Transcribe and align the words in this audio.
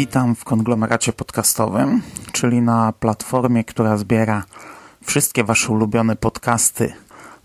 Witam 0.00 0.34
w 0.34 0.44
konglomeracie 0.44 1.12
podcastowym, 1.12 2.02
czyli 2.32 2.62
na 2.62 2.92
platformie, 2.92 3.64
która 3.64 3.96
zbiera 3.96 4.44
wszystkie 5.04 5.44
Wasze 5.44 5.72
ulubione 5.72 6.16
podcasty 6.16 6.92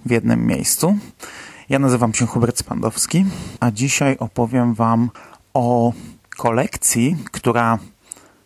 w 0.05 0.11
jednym 0.11 0.47
miejscu. 0.47 0.97
Ja 1.69 1.79
nazywam 1.79 2.13
się 2.13 2.25
Hubert 2.25 2.57
Spandowski, 2.57 3.25
a 3.59 3.71
dzisiaj 3.71 4.17
opowiem 4.19 4.73
Wam 4.73 5.09
o 5.53 5.93
kolekcji, 6.37 7.17
która 7.31 7.79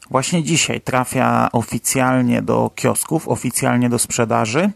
właśnie 0.10 0.44
dzisiaj 0.44 0.82
trafia 0.82 1.50
oficjalnie 1.52 2.42
do 2.42 2.72
kiosków, 2.76 3.28
oficjalnie 3.28 3.90
do 3.90 4.00
sprzedaży, 4.00 4.72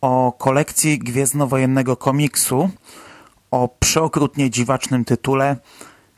o 0.00 0.32
kolekcji 0.38 0.98
gwiezdnowojennego 0.98 1.96
komiksu 1.96 2.70
o 3.50 3.68
przeokrutnie 3.80 4.50
dziwacznym 4.50 5.04
tytule 5.04 5.56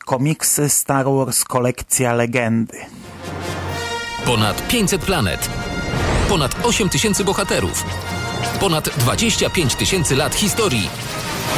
Komiksy 0.05 0.69
Star 0.69 1.07
Wars 1.07 1.45
Kolekcja 1.45 2.15
Legendy. 2.15 2.79
Ponad 4.25 4.69
500 4.69 5.05
planet. 5.05 5.51
Ponad 6.29 6.57
8 6.63 6.89
tysięcy 6.89 7.25
bohaterów. 7.25 7.85
Ponad 8.61 8.89
25 8.89 9.75
tysięcy 9.75 10.17
lat 10.17 10.35
historii. 10.35 10.89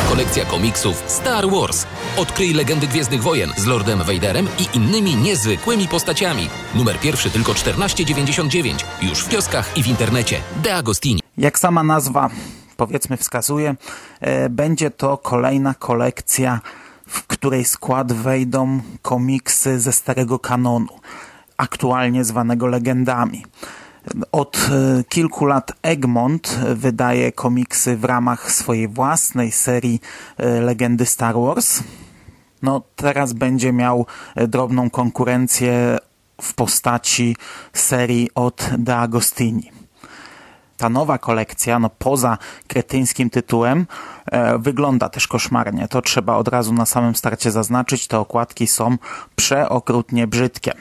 Kolekcja 0.08 0.44
komiksów 0.44 1.02
Star 1.06 1.50
Wars. 1.50 1.86
Odkryj 2.16 2.54
legendy 2.54 2.86
Gwiezdnych 2.86 3.22
Wojen 3.22 3.52
z 3.56 3.66
Lordem 3.66 3.98
Vaderem 3.98 4.48
i 4.58 4.76
innymi 4.76 5.16
niezwykłymi 5.16 5.88
postaciami. 5.88 6.48
Numer 6.74 7.00
pierwszy 7.00 7.30
tylko 7.30 7.52
14,99. 7.52 8.84
Już 9.02 9.20
w 9.20 9.28
kioskach 9.28 9.76
i 9.78 9.82
w 9.82 9.86
internecie. 9.86 10.40
De 10.62 10.74
Agostini. 10.74 11.20
Jak 11.38 11.58
sama 11.58 11.82
nazwa 11.82 12.30
powiedzmy 12.76 13.16
wskazuje, 13.16 13.74
e, 14.20 14.48
będzie 14.48 14.90
to 14.90 15.18
kolejna 15.18 15.74
kolekcja, 15.74 16.60
w 17.06 17.26
której 17.26 17.64
skład 17.64 18.12
wejdą 18.12 18.80
komiksy 19.02 19.80
ze 19.80 19.92
starego 19.92 20.38
kanonu, 20.38 20.88
aktualnie 21.56 22.24
zwanego 22.24 22.66
legendami. 22.66 23.44
Od 24.32 24.56
e, 24.56 25.04
kilku 25.04 25.44
lat 25.44 25.72
Egmont 25.82 26.58
wydaje 26.74 27.32
komiksy 27.32 27.96
w 27.96 28.04
ramach 28.04 28.52
swojej 28.52 28.88
własnej 28.88 29.52
serii 29.52 30.00
e, 30.36 30.60
Legendy 30.60 31.06
Star 31.06 31.34
Wars. 31.34 31.82
No 32.62 32.82
teraz 32.96 33.32
będzie 33.32 33.72
miał 33.72 34.06
e, 34.34 34.46
drobną 34.48 34.90
konkurencję 34.90 35.98
w 36.40 36.54
postaci 36.54 37.36
serii 37.72 38.30
od 38.34 38.70
De 38.78 38.96
Agostini 38.96 39.83
ta 40.84 40.88
nowa 40.88 41.18
kolekcja, 41.18 41.78
no 41.78 41.90
poza 41.98 42.38
kretyńskim 42.66 43.30
tytułem, 43.30 43.86
e, 44.26 44.58
wygląda 44.58 45.08
też 45.08 45.28
koszmarnie. 45.28 45.88
To 45.88 46.02
trzeba 46.02 46.36
od 46.36 46.48
razu 46.48 46.72
na 46.72 46.86
samym 46.86 47.14
starcie 47.14 47.50
zaznaczyć. 47.50 48.06
Te 48.06 48.18
okładki 48.18 48.66
są 48.66 48.96
przeokrutnie 49.36 50.26
brzydkie. 50.26 50.72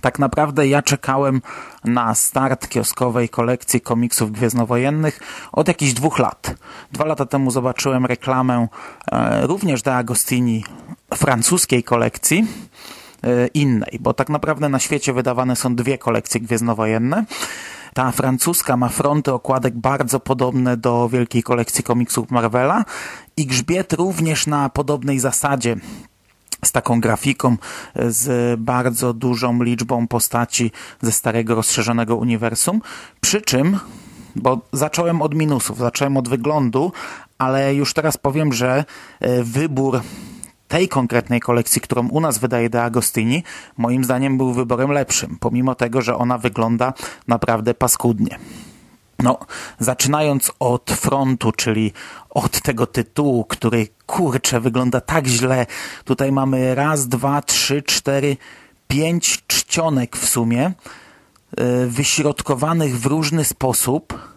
Tak 0.00 0.18
naprawdę 0.18 0.68
ja 0.68 0.82
czekałem 0.82 1.42
na 1.84 2.14
start 2.14 2.68
kioskowej 2.68 3.28
kolekcji 3.28 3.80
komiksów 3.80 4.32
gwiezdnowojennych 4.32 5.20
od 5.52 5.68
jakichś 5.68 5.92
dwóch 5.92 6.18
lat. 6.18 6.54
Dwa 6.92 7.04
lata 7.04 7.26
temu 7.26 7.50
zobaczyłem 7.50 8.06
reklamę 8.06 8.68
e, 9.12 9.46
również 9.46 9.82
de 9.82 9.94
Agostini 9.94 10.64
francuskiej 11.14 11.82
kolekcji 11.82 12.46
e, 13.24 13.46
innej, 13.46 13.98
bo 14.00 14.14
tak 14.14 14.28
naprawdę 14.28 14.68
na 14.68 14.78
świecie 14.78 15.12
wydawane 15.12 15.56
są 15.56 15.74
dwie 15.74 15.98
kolekcje 15.98 16.40
gwiezdnowojenne. 16.40 17.24
Ta 17.94 18.12
francuska 18.12 18.76
ma 18.76 18.88
fronty 18.88 19.32
okładek 19.32 19.74
bardzo 19.78 20.20
podobne 20.20 20.76
do 20.76 21.08
wielkiej 21.08 21.42
kolekcji 21.42 21.84
komiksów 21.84 22.30
Marvela 22.30 22.84
i 23.36 23.46
grzbiet 23.46 23.92
również 23.92 24.46
na 24.46 24.68
podobnej 24.68 25.18
zasadzie 25.18 25.76
z 26.64 26.72
taką 26.72 27.00
grafiką, 27.00 27.56
z 28.08 28.60
bardzo 28.60 29.12
dużą 29.12 29.62
liczbą 29.62 30.08
postaci 30.08 30.70
ze 31.02 31.12
starego 31.12 31.54
rozszerzonego 31.54 32.16
uniwersum. 32.16 32.80
Przy 33.20 33.42
czym, 33.42 33.78
bo 34.36 34.60
zacząłem 34.72 35.22
od 35.22 35.34
minusów, 35.34 35.78
zacząłem 35.78 36.16
od 36.16 36.28
wyglądu, 36.28 36.92
ale 37.38 37.74
już 37.74 37.94
teraz 37.94 38.16
powiem, 38.16 38.52
że 38.52 38.84
e, 39.20 39.42
wybór 39.42 40.00
tej 40.74 40.88
konkretnej 40.88 41.40
kolekcji, 41.40 41.80
którą 41.80 42.08
u 42.08 42.20
nas 42.20 42.38
wydaje 42.38 42.70
De 42.70 42.82
Agostini, 42.82 43.42
moim 43.76 44.04
zdaniem 44.04 44.36
był 44.38 44.52
wyborem 44.52 44.90
lepszym, 44.90 45.36
pomimo 45.40 45.74
tego, 45.74 46.02
że 46.02 46.16
ona 46.16 46.38
wygląda 46.38 46.92
naprawdę 47.28 47.74
paskudnie. 47.74 48.38
No, 49.18 49.38
zaczynając 49.78 50.52
od 50.58 50.90
frontu, 50.90 51.52
czyli 51.52 51.92
od 52.30 52.60
tego 52.60 52.86
tytułu, 52.86 53.44
który 53.44 53.88
kurczę 54.06 54.60
wygląda 54.60 55.00
tak 55.00 55.26
źle. 55.26 55.66
Tutaj 56.04 56.32
mamy 56.32 56.74
raz, 56.74 57.08
dwa, 57.08 57.42
trzy, 57.42 57.82
cztery, 57.82 58.36
pięć 58.88 59.44
czcionek 59.46 60.16
w 60.16 60.28
sumie, 60.28 60.72
yy, 61.58 61.86
wyśrodkowanych 61.86 62.98
w 62.98 63.06
różny 63.06 63.44
sposób 63.44 64.33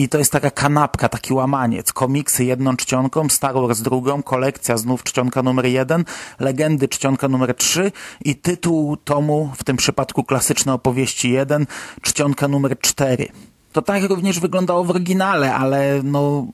i 0.00 0.08
to 0.08 0.18
jest 0.18 0.32
taka 0.32 0.50
kanapka, 0.50 1.08
taki 1.08 1.34
łamaniec. 1.34 1.92
Komiksy 1.92 2.44
jedną 2.44 2.76
czcionką, 2.76 3.28
Star 3.28 3.54
Wars 3.54 3.80
drugą, 3.80 4.22
kolekcja 4.22 4.76
znów 4.76 5.02
czcionka 5.02 5.42
numer 5.42 5.66
jeden, 5.66 6.04
legendy 6.38 6.88
czcionka 6.88 7.28
numer 7.28 7.54
trzy 7.54 7.92
i 8.24 8.36
tytuł 8.36 8.96
tomu, 8.96 9.52
w 9.56 9.64
tym 9.64 9.76
przypadku 9.76 10.24
klasyczne 10.24 10.72
opowieści 10.72 11.30
jeden, 11.30 11.66
czcionka 12.02 12.48
numer 12.48 12.78
cztery. 12.78 13.28
To 13.72 13.82
tak 13.82 14.02
również 14.02 14.40
wyglądało 14.40 14.84
w 14.84 14.90
oryginale, 14.90 15.54
ale 15.54 16.00
no 16.04 16.46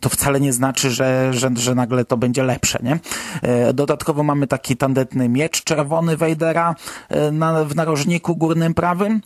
to 0.00 0.08
wcale 0.08 0.40
nie 0.40 0.52
znaczy, 0.52 0.90
że, 0.90 1.34
że, 1.34 1.50
że 1.54 1.74
nagle 1.74 2.04
to 2.04 2.16
będzie 2.16 2.42
lepsze, 2.42 2.78
nie? 2.82 2.98
E, 3.42 3.72
dodatkowo 3.72 4.22
mamy 4.22 4.46
taki 4.46 4.76
tandetny 4.76 5.28
miecz 5.28 5.64
czerwony 5.64 6.16
Vadera 6.16 6.74
e, 7.08 7.30
na, 7.30 7.64
w 7.64 7.76
narożniku 7.76 8.36
górnym 8.36 8.74
prawym 8.74 9.20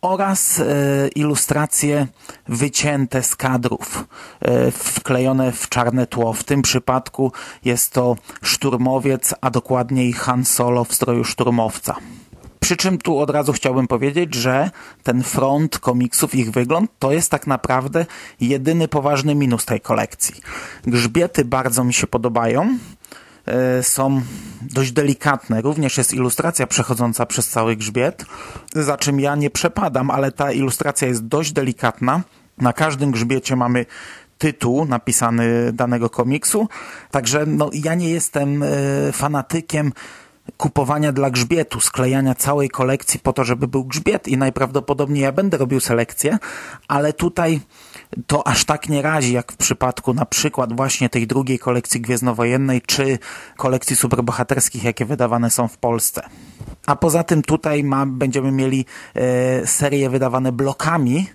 oraz 0.00 0.60
e, 0.60 0.64
ilustracje 1.08 2.06
wycięte 2.48 3.22
z 3.22 3.36
kadrów, 3.36 4.04
e, 4.40 4.70
wklejone 4.70 5.52
w 5.52 5.68
czarne 5.68 6.06
tło. 6.06 6.32
W 6.32 6.44
tym 6.44 6.62
przypadku 6.62 7.32
jest 7.64 7.92
to 7.92 8.16
szturmowiec, 8.42 9.34
a 9.40 9.50
dokładniej 9.50 10.12
Han 10.12 10.44
Solo 10.44 10.84
w 10.84 10.94
stroju 10.94 11.24
szturmowca. 11.24 11.96
Przy 12.60 12.76
czym 12.76 12.98
tu 12.98 13.18
od 13.18 13.30
razu 13.30 13.52
chciałbym 13.52 13.88
powiedzieć, 13.88 14.34
że 14.34 14.70
ten 15.02 15.22
front 15.22 15.78
komiksów, 15.78 16.34
ich 16.34 16.50
wygląd, 16.50 16.90
to 16.98 17.12
jest 17.12 17.30
tak 17.30 17.46
naprawdę 17.46 18.06
jedyny 18.40 18.88
poważny 18.88 19.34
minus 19.34 19.64
tej 19.64 19.80
kolekcji. 19.80 20.34
Grzbiety 20.86 21.44
bardzo 21.44 21.84
mi 21.84 21.94
się 21.94 22.06
podobają, 22.06 22.78
są 23.82 24.22
dość 24.62 24.92
delikatne. 24.92 25.62
Również 25.62 25.98
jest 25.98 26.14
ilustracja 26.14 26.66
przechodząca 26.66 27.26
przez 27.26 27.48
cały 27.48 27.76
grzbiet, 27.76 28.24
za 28.74 28.96
czym 28.96 29.20
ja 29.20 29.36
nie 29.36 29.50
przepadam, 29.50 30.10
ale 30.10 30.32
ta 30.32 30.52
ilustracja 30.52 31.08
jest 31.08 31.26
dość 31.26 31.52
delikatna. 31.52 32.22
Na 32.58 32.72
każdym 32.72 33.10
grzbiecie 33.10 33.56
mamy 33.56 33.86
tytuł 34.38 34.84
napisany 34.84 35.72
danego 35.72 36.10
komiksu, 36.10 36.68
także 37.10 37.46
no, 37.46 37.70
ja 37.72 37.94
nie 37.94 38.10
jestem 38.10 38.62
e, 38.62 38.66
fanatykiem 39.12 39.92
kupowania 40.56 41.12
dla 41.12 41.30
grzbietu, 41.30 41.80
sklejania 41.80 42.34
całej 42.34 42.68
kolekcji 42.68 43.20
po 43.20 43.32
to, 43.32 43.44
żeby 43.44 43.68
był 43.68 43.84
grzbiet 43.84 44.28
i 44.28 44.36
najprawdopodobniej 44.36 45.22
ja 45.22 45.32
będę 45.32 45.56
robił 45.56 45.80
selekcję, 45.80 46.38
ale 46.88 47.12
tutaj 47.12 47.60
to 48.26 48.46
aż 48.46 48.64
tak 48.64 48.88
nie 48.88 49.02
razi, 49.02 49.32
jak 49.32 49.52
w 49.52 49.56
przypadku 49.56 50.14
na 50.14 50.26
przykład 50.26 50.76
właśnie 50.76 51.08
tej 51.08 51.26
drugiej 51.26 51.58
kolekcji 51.58 52.00
gwiezdnowojennej, 52.00 52.82
czy 52.82 53.18
kolekcji 53.56 53.96
superbohaterskich, 53.96 54.84
jakie 54.84 55.04
wydawane 55.04 55.50
są 55.50 55.68
w 55.68 55.78
Polsce. 55.78 56.22
A 56.86 56.96
poza 56.96 57.22
tym 57.24 57.42
tutaj 57.42 57.84
ma, 57.84 58.06
będziemy 58.06 58.52
mieli 58.52 58.84
e, 59.14 59.66
serie 59.66 60.10
wydawane 60.10 60.52
blokami, 60.52 61.26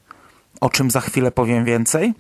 o 0.62 0.70
czym 0.70 0.92
za 0.92 1.02
chwilę 1.02 1.32
powiem 1.32 1.66
więcej. 1.66 2.14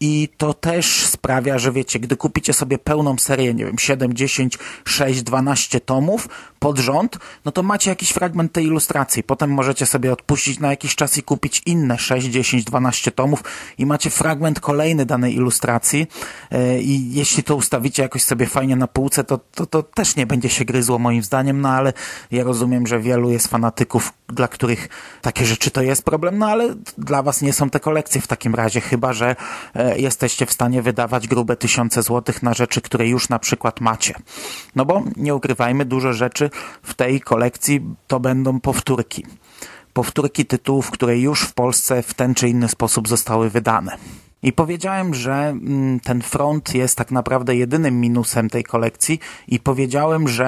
I 0.00 0.28
to 0.36 0.54
też 0.54 1.06
sprawia, 1.06 1.58
że 1.58 1.72
wiecie, 1.72 1.98
gdy 1.98 2.16
kupicie 2.16 2.52
sobie 2.52 2.78
pełną 2.78 3.18
serię, 3.18 3.54
nie 3.54 3.64
wiem, 3.64 3.78
7, 3.78 4.14
10, 4.14 4.58
6, 4.84 5.22
12 5.22 5.80
tomów, 5.80 6.28
pod 6.58 6.78
rząd, 6.78 7.18
no 7.44 7.52
to 7.52 7.62
macie 7.62 7.90
jakiś 7.90 8.10
fragment 8.10 8.52
tej 8.52 8.64
ilustracji. 8.64 9.22
Potem 9.22 9.50
możecie 9.50 9.86
sobie 9.86 10.12
odpuścić 10.12 10.60
na 10.60 10.70
jakiś 10.70 10.94
czas 10.94 11.18
i 11.18 11.22
kupić 11.22 11.62
inne 11.66 11.98
6, 11.98 12.26
10, 12.26 12.64
12 12.64 13.10
tomów 13.10 13.44
i 13.78 13.86
macie 13.86 14.10
fragment 14.10 14.60
kolejny 14.60 15.06
danej 15.06 15.34
ilustracji 15.34 16.06
e, 16.50 16.80
i 16.80 17.14
jeśli 17.14 17.42
to 17.42 17.56
ustawicie 17.56 18.02
jakoś 18.02 18.22
sobie 18.22 18.46
fajnie 18.46 18.76
na 18.76 18.86
półce, 18.86 19.24
to, 19.24 19.40
to, 19.54 19.66
to 19.66 19.82
też 19.82 20.16
nie 20.16 20.26
będzie 20.26 20.48
się 20.48 20.64
gryzło 20.64 20.98
moim 20.98 21.22
zdaniem, 21.22 21.60
no 21.60 21.68
ale 21.68 21.92
ja 22.30 22.44
rozumiem, 22.44 22.86
że 22.86 23.00
wielu 23.00 23.30
jest 23.30 23.48
fanatyków, 23.48 24.12
dla 24.28 24.48
których 24.48 24.88
takie 25.22 25.44
rzeczy 25.44 25.70
to 25.70 25.82
jest 25.82 26.02
problem, 26.02 26.38
no 26.38 26.46
ale 26.46 26.74
dla 26.98 27.22
was 27.22 27.42
nie 27.42 27.52
są 27.52 27.70
te 27.70 27.80
kolekcje 27.80 28.20
w 28.20 28.26
takim 28.26 28.54
razie, 28.54 28.80
chyba 28.80 29.12
że 29.12 29.36
e, 29.74 29.98
jesteście 29.98 30.46
w 30.46 30.52
stanie 30.52 30.82
wydawać 30.82 31.28
grube 31.28 31.56
tysiące 31.56 32.02
złotych 32.02 32.42
na 32.42 32.54
rzeczy, 32.54 32.80
które 32.80 33.08
już 33.08 33.28
na 33.28 33.38
przykład 33.38 33.80
macie. 33.80 34.14
No 34.76 34.84
bo 34.84 35.02
nie 35.16 35.34
ukrywajmy, 35.34 35.84
dużo 35.84 36.12
rzeczy 36.12 36.47
w 36.82 36.94
tej 36.94 37.20
kolekcji 37.20 37.80
to 38.06 38.20
będą 38.20 38.60
powtórki. 38.60 39.26
Powtórki 39.92 40.46
tytułów, 40.46 40.90
które 40.90 41.18
już 41.18 41.40
w 41.42 41.54
Polsce 41.54 42.02
w 42.02 42.14
ten 42.14 42.34
czy 42.34 42.48
inny 42.48 42.68
sposób 42.68 43.08
zostały 43.08 43.50
wydane. 43.50 43.98
I 44.42 44.52
powiedziałem, 44.52 45.14
że 45.14 45.34
mm, 45.34 46.00
ten 46.00 46.22
front 46.22 46.74
jest 46.74 46.96
tak 46.96 47.10
naprawdę 47.10 47.56
jedynym 47.56 48.00
minusem 48.00 48.50
tej 48.50 48.64
kolekcji 48.64 49.20
i 49.48 49.60
powiedziałem, 49.60 50.28
że 50.28 50.46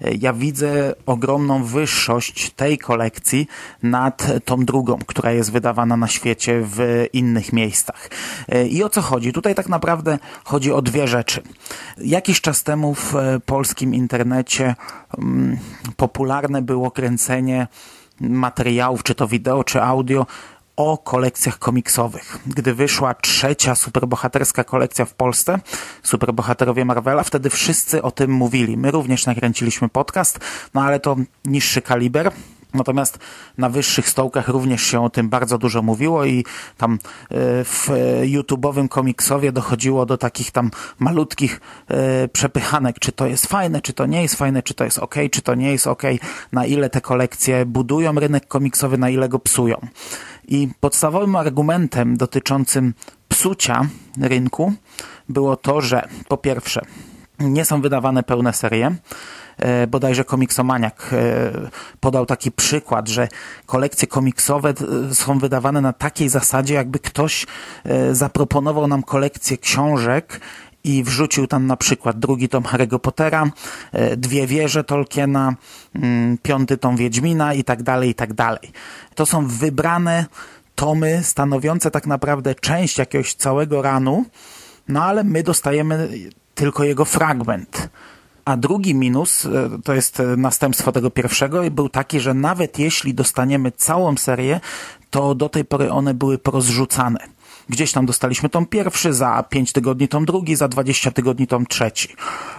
e, 0.00 0.14
ja 0.14 0.32
widzę 0.32 0.94
ogromną 1.06 1.64
wyższość 1.64 2.50
tej 2.50 2.78
kolekcji 2.78 3.46
nad 3.82 4.26
tą 4.44 4.64
drugą, 4.64 4.98
która 5.06 5.32
jest 5.32 5.52
wydawana 5.52 5.96
na 5.96 6.08
świecie 6.08 6.60
w 6.64 7.06
innych 7.12 7.52
miejscach. 7.52 8.10
E, 8.48 8.66
I 8.66 8.84
o 8.84 8.88
co 8.88 9.00
chodzi? 9.00 9.32
Tutaj 9.32 9.54
tak 9.54 9.68
naprawdę 9.68 10.18
chodzi 10.44 10.72
o 10.72 10.82
dwie 10.82 11.08
rzeczy. 11.08 11.42
Jakiś 11.98 12.40
czas 12.40 12.62
temu 12.62 12.94
w 12.94 13.14
e, 13.16 13.40
polskim 13.40 13.94
internecie 13.94 14.74
mm, 15.18 15.58
popularne 15.96 16.62
było 16.62 16.90
kręcenie 16.90 17.66
materiałów, 18.20 19.02
czy 19.02 19.14
to 19.14 19.28
wideo, 19.28 19.64
czy 19.64 19.82
audio 19.82 20.26
o 20.76 20.98
kolekcjach 20.98 21.58
komiksowych. 21.58 22.38
Gdy 22.46 22.74
wyszła 22.74 23.14
trzecia 23.14 23.74
superbohaterska 23.74 24.64
kolekcja 24.64 25.04
w 25.04 25.14
Polsce, 25.14 25.58
superbohaterowie 26.02 26.84
Marvela, 26.84 27.22
wtedy 27.22 27.50
wszyscy 27.50 28.02
o 28.02 28.10
tym 28.10 28.30
mówili. 28.30 28.76
My 28.76 28.90
również 28.90 29.26
nakręciliśmy 29.26 29.88
podcast, 29.88 30.38
no 30.74 30.82
ale 30.82 31.00
to 31.00 31.16
niższy 31.44 31.82
kaliber. 31.82 32.32
Natomiast 32.74 33.18
na 33.58 33.68
wyższych 33.68 34.08
stołkach 34.08 34.48
również 34.48 34.82
się 34.82 35.04
o 35.04 35.10
tym 35.10 35.28
bardzo 35.28 35.58
dużo 35.58 35.82
mówiło 35.82 36.24
i 36.24 36.44
tam 36.76 36.94
e, 36.94 36.98
w 37.64 37.88
YouTube'owym 38.22 38.88
komiksowie 38.88 39.52
dochodziło 39.52 40.06
do 40.06 40.18
takich 40.18 40.50
tam 40.50 40.70
malutkich 40.98 41.60
e, 41.88 42.28
przepychanek, 42.28 42.98
czy 42.98 43.12
to 43.12 43.26
jest 43.26 43.46
fajne, 43.46 43.80
czy 43.80 43.92
to 43.92 44.06
nie 44.06 44.22
jest 44.22 44.34
fajne, 44.34 44.62
czy 44.62 44.74
to 44.74 44.84
jest 44.84 44.98
ok, 44.98 45.14
czy 45.30 45.42
to 45.42 45.54
nie 45.54 45.72
jest 45.72 45.86
ok, 45.86 46.02
na 46.52 46.66
ile 46.66 46.90
te 46.90 47.00
kolekcje 47.00 47.66
budują 47.66 48.12
rynek 48.12 48.48
komiksowy, 48.48 48.98
na 48.98 49.10
ile 49.10 49.28
go 49.28 49.38
psują. 49.38 49.86
I 50.48 50.68
podstawowym 50.80 51.36
argumentem 51.36 52.16
dotyczącym 52.16 52.94
psucia 53.28 53.86
rynku 54.20 54.72
było 55.28 55.56
to, 55.56 55.80
że 55.80 56.08
po 56.28 56.36
pierwsze 56.36 56.80
nie 57.40 57.64
są 57.64 57.80
wydawane 57.80 58.22
pełne 58.22 58.52
serie, 58.52 58.94
e, 59.58 59.86
bodajże 59.86 60.24
komiksomaniak 60.24 61.10
e, 61.12 61.52
podał 62.00 62.26
taki 62.26 62.52
przykład, 62.52 63.08
że 63.08 63.28
kolekcje 63.66 64.08
komiksowe 64.08 64.74
e, 65.10 65.14
są 65.14 65.38
wydawane 65.38 65.80
na 65.80 65.92
takiej 65.92 66.28
zasadzie, 66.28 66.74
jakby 66.74 66.98
ktoś 66.98 67.46
zaproponował 68.12 68.88
nam 68.88 69.02
kolekcję 69.02 69.58
książek 69.58 70.40
i 70.84 71.04
wrzucił 71.04 71.46
tam 71.46 71.66
na 71.66 71.76
przykład 71.76 72.18
drugi 72.18 72.48
tom 72.48 72.62
Harry'ego 72.62 72.98
Pottera, 72.98 73.50
dwie 74.16 74.46
wieże 74.46 74.84
Tolkiena, 74.84 75.54
mm, 75.94 76.38
piąty 76.38 76.78
tom 76.78 76.96
Wiedźmina 76.96 77.54
i 77.54 77.64
tak 77.64 77.82
dalej, 77.82 78.10
i 78.10 78.14
tak 78.14 78.32
dalej. 78.32 78.72
To 79.14 79.26
są 79.26 79.46
wybrane 79.46 80.26
tomy 80.74 81.20
stanowiące 81.22 81.90
tak 81.90 82.06
naprawdę 82.06 82.54
część 82.54 82.98
jakiegoś 82.98 83.34
całego 83.34 83.82
ranu, 83.82 84.24
no 84.88 85.04
ale 85.04 85.24
my 85.24 85.42
dostajemy 85.42 86.08
tylko 86.54 86.84
jego 86.84 87.04
fragment. 87.04 87.88
A 88.44 88.56
drugi 88.56 88.94
minus, 88.94 89.46
e, 89.46 89.50
to 89.84 89.94
jest 89.94 90.22
następstwo 90.36 90.92
tego 90.92 91.10
pierwszego, 91.10 91.70
był 91.70 91.88
taki, 91.88 92.20
że 92.20 92.34
nawet 92.34 92.78
jeśli 92.78 93.14
dostaniemy 93.14 93.72
całą 93.72 94.16
serię, 94.16 94.60
to 95.10 95.34
do 95.34 95.48
tej 95.48 95.64
pory 95.64 95.90
one 95.92 96.14
były 96.14 96.38
porozrzucane. 96.38 97.39
Gdzieś 97.68 97.92
tam 97.92 98.06
dostaliśmy 98.06 98.48
tom 98.48 98.66
pierwszy, 98.66 99.12
za 99.12 99.42
5 99.42 99.72
tygodni 99.72 100.08
tom 100.08 100.24
drugi, 100.24 100.56
za 100.56 100.68
20 100.68 101.10
tygodni 101.10 101.46
tom 101.46 101.66
trzeci. 101.66 102.08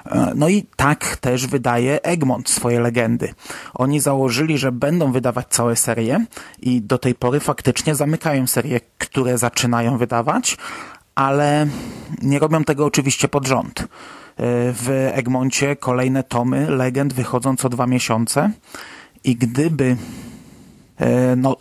E, 0.05 0.31
no 0.35 0.49
i 0.49 0.65
tak 0.75 1.17
też 1.17 1.47
wydaje 1.47 2.01
Egmont 2.01 2.49
swoje 2.49 2.79
legendy. 2.79 3.33
Oni 3.73 3.99
założyli, 3.99 4.57
że 4.57 4.71
będą 4.71 5.11
wydawać 5.11 5.47
całe 5.49 5.75
serie 5.75 6.25
i 6.61 6.81
do 6.81 6.97
tej 6.97 7.15
pory 7.15 7.39
faktycznie 7.39 7.95
zamykają 7.95 8.47
serie, 8.47 8.79
które 8.97 9.37
zaczynają 9.37 9.97
wydawać, 9.97 10.57
ale 11.15 11.67
nie 12.21 12.39
robią 12.39 12.63
tego 12.63 12.85
oczywiście 12.85 13.27
pod 13.27 13.47
rząd. 13.47 13.79
E, 13.79 13.85
w 14.73 15.09
Egmoncie 15.13 15.75
kolejne 15.75 16.23
tomy 16.23 16.69
legend 16.69 17.13
wychodzą 17.13 17.55
co 17.57 17.69
dwa 17.69 17.87
miesiące 17.87 18.51
i 19.23 19.35
gdyby 19.35 19.97
no, 21.37 21.55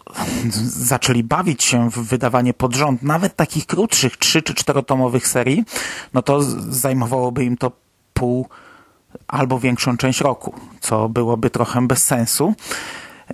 zaczęli 0.92 1.22
bawić 1.22 1.64
się 1.64 1.90
w 1.90 1.98
wydawanie 1.98 2.54
pod 2.54 2.76
rząd, 2.76 3.02
nawet 3.02 3.36
takich 3.36 3.66
krótszych, 3.66 4.16
trzy 4.16 4.42
czy 4.42 4.54
czterotomowych 4.54 5.28
serii, 5.28 5.64
no 6.14 6.22
to 6.22 6.42
zajmowałoby 6.68 7.44
im 7.44 7.56
to 7.56 7.72
pół 8.14 8.46
albo 9.28 9.58
większą 9.58 9.96
część 9.96 10.20
roku, 10.20 10.54
co 10.80 11.08
byłoby 11.08 11.50
trochę 11.50 11.86
bez 11.86 12.04
sensu. 12.04 12.54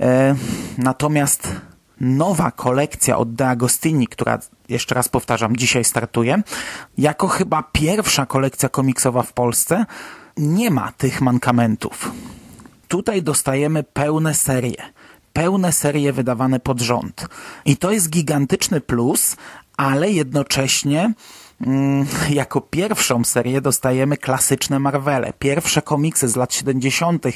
E, 0.01 0.35
natomiast 0.79 1.53
nowa 2.01 2.51
kolekcja 2.51 3.19
od 3.19 3.35
De 3.35 3.49
Agostini, 3.49 4.07
która 4.07 4.39
jeszcze 4.69 4.95
raz 4.95 5.09
powtarzam, 5.09 5.57
dzisiaj 5.57 5.85
startuje, 5.85 6.43
jako 6.99 7.29
chyba 7.29 7.63
pierwsza 7.73 8.27
kolekcja 8.27 8.69
komiksowa 8.69 9.23
w 9.23 9.33
Polsce, 9.33 9.87
nie 10.37 10.71
ma 10.71 10.93
tych 10.93 11.21
mankamentów. 11.21 12.13
Tutaj 12.89 13.23
dostajemy 13.23 13.83
pełne 13.83 14.35
serie 14.35 14.77
pełne 15.37 15.73
serie 15.73 16.13
wydawane 16.13 16.61
pod 16.61 16.81
rząd. 16.81 17.27
I 17.65 17.77
to 17.77 17.91
jest 17.91 18.11
gigantyczny 18.11 18.81
plus, 18.81 19.37
ale 19.77 20.11
jednocześnie 20.11 21.15
jako 22.31 22.61
pierwszą 22.61 23.25
serię 23.25 23.61
dostajemy 23.61 24.17
klasyczne 24.17 24.79
Marvele. 24.79 25.33
Pierwsze 25.39 25.83
komiksy 25.83 26.29
z 26.29 26.37
lat 26.37 26.55
70., 26.55 27.27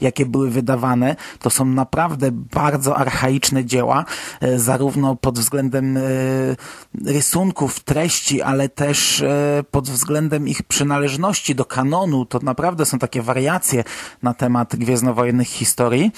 jakie 0.00 0.26
były 0.26 0.50
wydawane, 0.50 1.16
to 1.38 1.50
są 1.50 1.64
naprawdę 1.64 2.28
bardzo 2.32 2.96
archaiczne 2.96 3.64
dzieła, 3.64 4.04
e, 4.40 4.58
zarówno 4.58 5.16
pod 5.16 5.38
względem 5.38 5.96
e, 5.96 6.00
rysunków, 7.04 7.80
treści, 7.80 8.42
ale 8.42 8.68
też 8.68 9.22
e, 9.22 9.64
pod 9.70 9.90
względem 9.90 10.48
ich 10.48 10.62
przynależności 10.62 11.54
do 11.54 11.64
kanonu. 11.64 12.24
To 12.26 12.38
naprawdę 12.42 12.86
są 12.86 12.98
takie 12.98 13.22
wariacje 13.22 13.84
na 14.22 14.34
temat 14.34 14.76
gwiezdnowojennych 14.76 15.48
historii. 15.48 16.12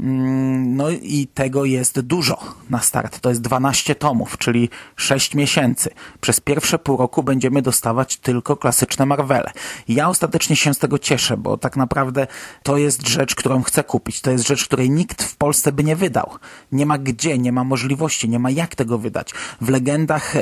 Mm, 0.00 0.76
no 0.76 0.90
i 0.90 1.28
tego 1.34 1.64
jest 1.64 2.00
dużo 2.00 2.38
na 2.70 2.80
start. 2.80 3.20
To 3.20 3.28
jest 3.28 3.40
12 3.40 3.94
tomów, 3.94 4.38
czyli 4.38 4.68
6 4.96 5.34
miesięcy. 5.34 5.90
Przez 6.20 6.40
pierwsze 6.40 6.78
pół 6.78 6.99
roku 7.00 7.22
będziemy 7.22 7.62
dostawać 7.62 8.16
tylko 8.16 8.56
klasyczne 8.56 9.06
Marvele. 9.06 9.50
Ja 9.88 10.08
ostatecznie 10.08 10.56
się 10.56 10.74
z 10.74 10.78
tego 10.78 10.98
cieszę, 10.98 11.36
bo 11.36 11.56
tak 11.56 11.76
naprawdę 11.76 12.26
to 12.62 12.76
jest 12.76 13.08
rzecz, 13.08 13.34
którą 13.34 13.62
chcę 13.62 13.84
kupić. 13.84 14.20
To 14.20 14.30
jest 14.30 14.46
rzecz, 14.46 14.64
której 14.64 14.90
nikt 14.90 15.22
w 15.22 15.36
Polsce 15.36 15.72
by 15.72 15.84
nie 15.84 15.96
wydał. 15.96 16.30
Nie 16.72 16.86
ma 16.86 16.98
gdzie, 16.98 17.38
nie 17.38 17.52
ma 17.52 17.64
możliwości, 17.64 18.28
nie 18.28 18.38
ma 18.38 18.50
jak 18.50 18.74
tego 18.74 18.98
wydać. 18.98 19.30
W 19.60 19.68
legendach 19.68 20.36
e, 20.36 20.40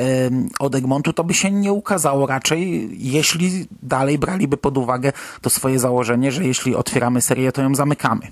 od 0.59 0.75
Egmontu 0.75 1.13
to 1.13 1.23
by 1.23 1.33
się 1.33 1.51
nie 1.51 1.73
ukazało 1.73 2.27
raczej, 2.27 2.89
jeśli 3.11 3.67
dalej 3.83 4.17
braliby 4.17 4.57
pod 4.57 4.77
uwagę 4.77 5.11
to 5.41 5.49
swoje 5.49 5.79
założenie, 5.79 6.31
że 6.31 6.45
jeśli 6.45 6.75
otwieramy 6.75 7.21
serię, 7.21 7.51
to 7.51 7.61
ją 7.61 7.75
zamykamy. 7.75 8.27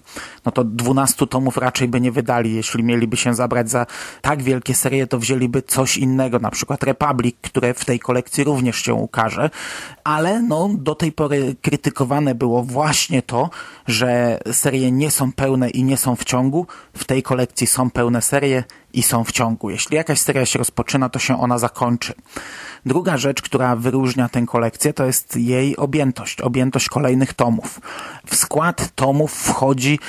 No 0.45 0.51
to 0.51 0.63
12 0.63 1.27
tomów 1.27 1.57
raczej 1.57 1.87
by 1.87 2.01
nie 2.01 2.11
wydali. 2.11 2.55
Jeśli 2.55 2.83
mieliby 2.83 3.17
się 3.17 3.33
zabrać 3.33 3.69
za 3.69 3.85
tak 4.21 4.43
wielkie 4.43 4.73
serie, 4.73 5.07
to 5.07 5.19
wzięliby 5.19 5.61
coś 5.61 5.97
innego, 5.97 6.39
na 6.39 6.51
przykład 6.51 6.83
Republic, 6.83 7.35
które 7.41 7.73
w 7.73 7.85
tej 7.85 7.99
kolekcji 8.17 8.43
również 8.43 8.77
się 8.77 8.93
ukaże, 8.93 9.49
ale 10.03 10.41
no, 10.41 10.69
do 10.73 10.95
tej 10.95 11.11
pory 11.11 11.55
krytykowane 11.61 12.35
było 12.35 12.63
właśnie 12.63 13.21
to, 13.21 13.49
że 13.87 14.39
serie 14.51 14.91
nie 14.91 15.11
są 15.11 15.31
pełne 15.31 15.69
i 15.69 15.83
nie 15.83 15.97
są 15.97 16.15
w 16.15 16.23
ciągu. 16.23 16.67
W 16.93 17.05
tej 17.05 17.23
kolekcji 17.23 17.67
są 17.67 17.89
pełne 17.89 18.21
serie 18.21 18.63
i 18.93 19.03
są 19.03 19.23
w 19.23 19.31
ciągu. 19.31 19.69
Jeśli 19.69 19.95
jakaś 19.95 20.19
seria 20.19 20.45
się 20.45 20.59
rozpoczyna, 20.59 21.09
to 21.09 21.19
się 21.19 21.39
ona 21.39 21.57
zakończy. 21.57 22.13
Druga 22.85 23.17
rzecz, 23.17 23.41
która 23.41 23.75
wyróżnia 23.75 24.29
tę 24.29 24.45
kolekcję, 24.45 24.93
to 24.93 25.05
jest 25.05 25.35
jej 25.35 25.77
objętość, 25.77 26.41
objętość 26.41 26.89
kolejnych 26.89 27.33
tomów. 27.33 27.79
W 28.25 28.35
skład 28.35 28.91
tomów 28.95 29.33
wchodzi 29.33 29.99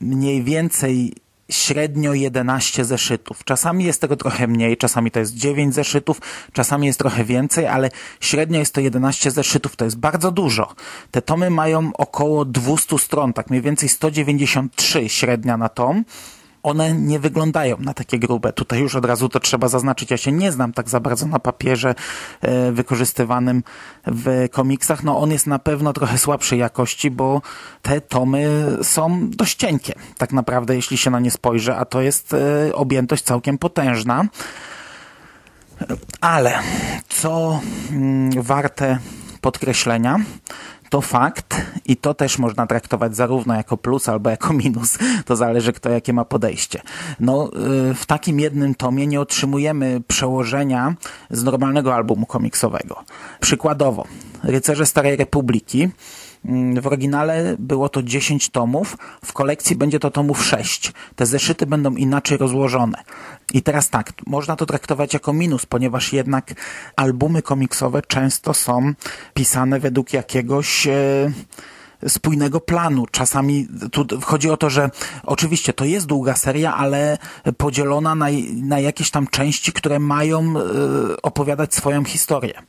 mniej 0.00 0.42
więcej 0.42 1.14
średnio 1.50 2.14
11 2.14 2.84
zeszytów. 2.84 3.44
Czasami 3.44 3.84
jest 3.84 4.00
tego 4.00 4.16
trochę 4.16 4.46
mniej, 4.46 4.76
czasami 4.76 5.10
to 5.10 5.20
jest 5.20 5.34
9 5.34 5.74
zeszytów, 5.74 6.20
czasami 6.52 6.86
jest 6.86 6.98
trochę 6.98 7.24
więcej, 7.24 7.66
ale 7.66 7.90
średnio 8.20 8.58
jest 8.58 8.74
to 8.74 8.80
11 8.80 9.30
zeszytów. 9.30 9.76
To 9.76 9.84
jest 9.84 9.98
bardzo 9.98 10.30
dużo. 10.30 10.74
Te 11.10 11.22
tomy 11.22 11.50
mają 11.50 11.90
około 11.94 12.44
200 12.44 12.98
stron, 12.98 13.32
tak 13.32 13.50
mniej 13.50 13.62
więcej 13.62 13.88
193 13.88 15.08
średnia 15.08 15.56
na 15.56 15.68
tom 15.68 16.04
one 16.68 16.94
nie 16.94 17.18
wyglądają 17.18 17.76
na 17.80 17.94
takie 17.94 18.18
grube. 18.18 18.52
Tutaj 18.52 18.80
już 18.80 18.94
od 18.94 19.04
razu 19.04 19.28
to 19.28 19.40
trzeba 19.40 19.68
zaznaczyć. 19.68 20.10
Ja 20.10 20.16
się 20.16 20.32
nie 20.32 20.52
znam 20.52 20.72
tak 20.72 20.88
za 20.88 21.00
bardzo 21.00 21.26
na 21.26 21.38
papierze 21.38 21.94
e, 22.40 22.72
wykorzystywanym 22.72 23.62
w 24.06 24.48
komiksach. 24.52 25.04
No 25.04 25.18
on 25.18 25.30
jest 25.30 25.46
na 25.46 25.58
pewno 25.58 25.92
trochę 25.92 26.18
słabszej 26.18 26.58
jakości, 26.58 27.10
bo 27.10 27.42
te 27.82 28.00
tomy 28.00 28.66
są 28.82 29.30
dość 29.30 29.56
cienkie, 29.56 29.94
tak 30.18 30.32
naprawdę, 30.32 30.76
jeśli 30.76 30.98
się 30.98 31.10
na 31.10 31.20
nie 31.20 31.30
spojrzy, 31.30 31.74
a 31.74 31.84
to 31.84 32.00
jest 32.00 32.34
e, 32.34 32.74
objętość 32.74 33.24
całkiem 33.24 33.58
potężna. 33.58 34.24
Ale 36.20 36.58
co 37.08 37.60
mm, 37.90 38.42
warte 38.42 38.98
podkreślenia, 39.40 40.16
to 40.90 41.00
fakt 41.00 41.56
i 41.86 41.96
to 41.96 42.14
też 42.14 42.38
można 42.38 42.66
traktować 42.66 43.16
zarówno 43.16 43.54
jako 43.54 43.76
plus 43.76 44.08
albo 44.08 44.30
jako 44.30 44.52
minus. 44.52 44.98
To 45.24 45.36
zależy 45.36 45.72
kto 45.72 45.90
jakie 45.90 46.12
ma 46.12 46.24
podejście. 46.24 46.80
No, 47.20 47.50
y, 47.90 47.94
w 47.94 48.06
takim 48.06 48.40
jednym 48.40 48.74
tomie 48.74 49.06
nie 49.06 49.20
otrzymujemy 49.20 50.00
przełożenia 50.08 50.94
z 51.30 51.44
normalnego 51.44 51.94
albumu 51.94 52.26
komiksowego. 52.26 53.04
Przykładowo, 53.40 54.04
Rycerze 54.42 54.86
Starej 54.86 55.16
Republiki 55.16 55.88
w 56.80 56.86
oryginale 56.86 57.56
było 57.58 57.88
to 57.88 58.02
10 58.02 58.48
tomów, 58.48 58.96
w 59.24 59.32
kolekcji 59.32 59.76
będzie 59.76 60.00
to 60.00 60.10
tomów 60.10 60.44
6. 60.46 60.92
Te 61.16 61.26
zeszyty 61.26 61.66
będą 61.66 61.94
inaczej 61.94 62.38
rozłożone. 62.38 63.02
I 63.54 63.62
teraz 63.62 63.90
tak, 63.90 64.12
można 64.26 64.56
to 64.56 64.66
traktować 64.66 65.14
jako 65.14 65.32
minus, 65.32 65.66
ponieważ 65.66 66.12
jednak 66.12 66.54
albumy 66.96 67.42
komiksowe 67.42 68.02
często 68.02 68.54
są 68.54 68.92
pisane 69.34 69.80
według 69.80 70.12
jakiegoś 70.12 70.86
e, 70.86 71.32
spójnego 72.08 72.60
planu. 72.60 73.06
Czasami 73.10 73.68
tu 73.92 74.06
chodzi 74.20 74.50
o 74.50 74.56
to, 74.56 74.70
że 74.70 74.90
oczywiście 75.22 75.72
to 75.72 75.84
jest 75.84 76.06
długa 76.06 76.36
seria, 76.36 76.74
ale 76.74 77.18
podzielona 77.56 78.14
na, 78.14 78.26
na 78.62 78.80
jakieś 78.80 79.10
tam 79.10 79.26
części, 79.26 79.72
które 79.72 79.98
mają 79.98 80.54
e, 80.58 80.62
opowiadać 81.22 81.74
swoją 81.74 82.04
historię. 82.04 82.62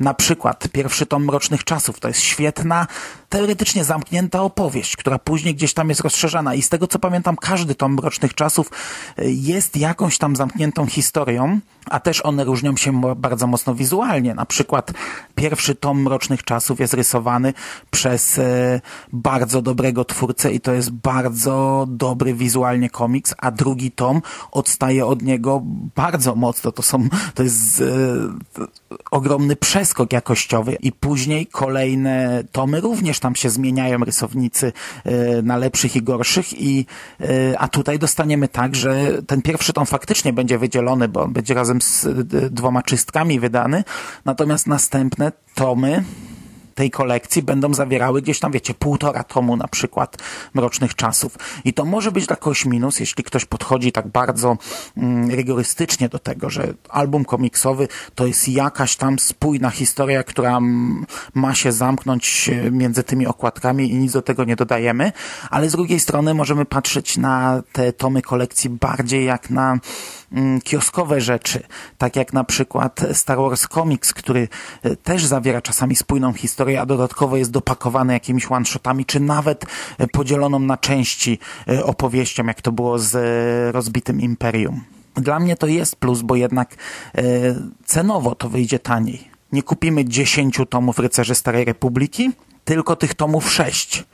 Na 0.00 0.14
przykład 0.14 0.68
pierwszy 0.72 1.06
tom 1.06 1.24
Mrocznych 1.24 1.64
Czasów 1.64 2.00
to 2.00 2.08
jest 2.08 2.20
świetna, 2.20 2.86
teoretycznie 3.28 3.84
zamknięta 3.84 4.42
opowieść, 4.42 4.96
która 4.96 5.18
później 5.18 5.54
gdzieś 5.54 5.74
tam 5.74 5.88
jest 5.88 6.00
rozszerzana 6.00 6.54
i 6.54 6.62
z 6.62 6.68
tego 6.68 6.86
co 6.86 6.98
pamiętam 6.98 7.36
każdy 7.36 7.74
tom 7.74 7.94
Mrocznych 7.94 8.34
Czasów 8.34 8.70
e, 9.18 9.30
jest 9.30 9.76
jakąś 9.76 10.18
tam 10.18 10.36
zamkniętą 10.36 10.86
historią, 10.86 11.60
a 11.90 12.00
też 12.00 12.20
one 12.24 12.44
różnią 12.44 12.76
się 12.76 13.14
bardzo 13.16 13.46
mocno 13.46 13.74
wizualnie. 13.74 14.34
Na 14.34 14.46
przykład 14.46 14.92
pierwszy 15.34 15.74
tom 15.74 16.02
Mrocznych 16.02 16.44
Czasów 16.44 16.80
jest 16.80 16.94
rysowany 16.94 17.54
przez 17.90 18.38
e, 18.38 18.73
bardzo 19.12 19.62
dobrego 19.62 20.04
twórcę 20.04 20.52
i 20.52 20.60
to 20.60 20.72
jest 20.72 20.90
bardzo 20.90 21.86
dobry 21.88 22.34
wizualnie 22.34 22.90
komiks, 22.90 23.34
a 23.38 23.50
drugi 23.50 23.90
tom 23.90 24.22
odstaje 24.50 25.06
od 25.06 25.22
niego 25.22 25.62
bardzo 25.94 26.34
mocno. 26.34 26.72
To 26.72 26.82
są, 26.82 27.08
to 27.34 27.42
jest 27.42 27.80
e, 27.80 27.84
ogromny 29.10 29.56
przeskok 29.56 30.12
jakościowy 30.12 30.74
i 30.74 30.92
później 30.92 31.46
kolejne 31.46 32.44
tomy 32.52 32.80
również 32.80 33.20
tam 33.20 33.34
się 33.34 33.50
zmieniają 33.50 33.98
rysownicy 33.98 34.72
e, 35.04 35.42
na 35.42 35.56
lepszych 35.56 35.96
i 35.96 36.02
gorszych 36.02 36.60
i 36.60 36.86
e, 37.20 37.58
a 37.58 37.68
tutaj 37.68 37.98
dostaniemy 37.98 38.48
tak, 38.48 38.76
że 38.76 39.22
ten 39.26 39.42
pierwszy 39.42 39.72
tom 39.72 39.86
faktycznie 39.86 40.32
będzie 40.32 40.58
wydzielony, 40.58 41.08
bo 41.08 41.22
on 41.22 41.32
będzie 41.32 41.54
razem 41.54 41.80
z 41.80 42.06
e, 42.06 42.10
dwoma 42.50 42.82
czystkami 42.82 43.40
wydany, 43.40 43.84
natomiast 44.24 44.66
następne 44.66 45.32
tomy 45.54 46.04
tej 46.74 46.90
kolekcji 46.90 47.42
będą 47.42 47.74
zawierały 47.74 48.22
gdzieś 48.22 48.40
tam, 48.40 48.52
wiecie, 48.52 48.74
półtora 48.74 49.24
tomu 49.24 49.56
na 49.56 49.68
przykład 49.68 50.16
Mrocznych 50.54 50.94
Czasów. 50.94 51.38
I 51.64 51.72
to 51.72 51.84
może 51.84 52.12
być 52.12 52.26
dla 52.26 52.36
kogoś 52.36 52.64
minus, 52.64 53.00
jeśli 53.00 53.24
ktoś 53.24 53.44
podchodzi 53.44 53.92
tak 53.92 54.08
bardzo 54.08 54.56
mm, 54.96 55.30
rygorystycznie 55.30 56.08
do 56.08 56.18
tego, 56.18 56.50
że 56.50 56.74
album 56.88 57.24
komiksowy 57.24 57.88
to 58.14 58.26
jest 58.26 58.48
jakaś 58.48 58.96
tam 58.96 59.18
spójna 59.18 59.70
historia, 59.70 60.22
która 60.22 60.60
ma 61.34 61.54
się 61.54 61.72
zamknąć 61.72 62.50
e, 62.52 62.70
między 62.70 63.02
tymi 63.02 63.26
okładkami 63.26 63.90
i 63.90 63.94
nic 63.94 64.12
do 64.12 64.22
tego 64.22 64.44
nie 64.44 64.56
dodajemy, 64.56 65.12
ale 65.50 65.68
z 65.68 65.72
drugiej 65.72 66.00
strony 66.00 66.34
możemy 66.34 66.64
patrzeć 66.64 67.16
na 67.16 67.62
te 67.72 67.92
tomy 67.92 68.22
kolekcji 68.22 68.70
bardziej 68.70 69.24
jak 69.24 69.50
na 69.50 69.64
Mm, 69.64 69.80
kioskowe 70.64 71.20
rzeczy, 71.20 71.62
tak 71.98 72.16
jak 72.16 72.32
na 72.32 72.44
przykład 72.44 73.00
Star 73.12 73.38
Wars 73.38 73.68
Comics, 73.68 74.14
który 74.14 74.48
e, 74.82 74.96
też 74.96 75.24
zawiera 75.24 75.62
czasami 75.62 75.96
spójną 75.96 76.32
historię, 76.32 76.80
a 76.80 76.86
dodatkowo 76.86 77.36
jest 77.36 77.50
dopakowany 77.50 78.12
jakimiś 78.12 78.46
one-shotami, 78.50 79.04
czy 79.04 79.20
nawet 79.20 79.64
e, 79.98 80.06
podzieloną 80.06 80.58
na 80.58 80.76
części 80.76 81.38
e, 81.68 81.84
opowieścią, 81.84 82.46
jak 82.46 82.62
to 82.62 82.72
było 82.72 82.98
z 82.98 83.14
rozbitym 83.74 84.20
Imperium. 84.20 84.80
Dla 85.14 85.40
mnie 85.40 85.56
to 85.56 85.66
jest 85.66 85.96
plus, 85.96 86.22
bo 86.22 86.36
jednak 86.36 86.74
cenowo 87.84 88.34
to 88.34 88.48
wyjdzie 88.48 88.78
taniej. 88.78 89.28
Nie 89.52 89.62
kupimy 89.62 90.04
10 90.04 90.58
tomów 90.70 90.98
Rycerzy 90.98 91.34
Starej 91.34 91.64
Republiki, 91.64 92.30
tylko 92.64 92.96
tych 92.96 93.14
tomów 93.14 93.52
6 93.52 94.04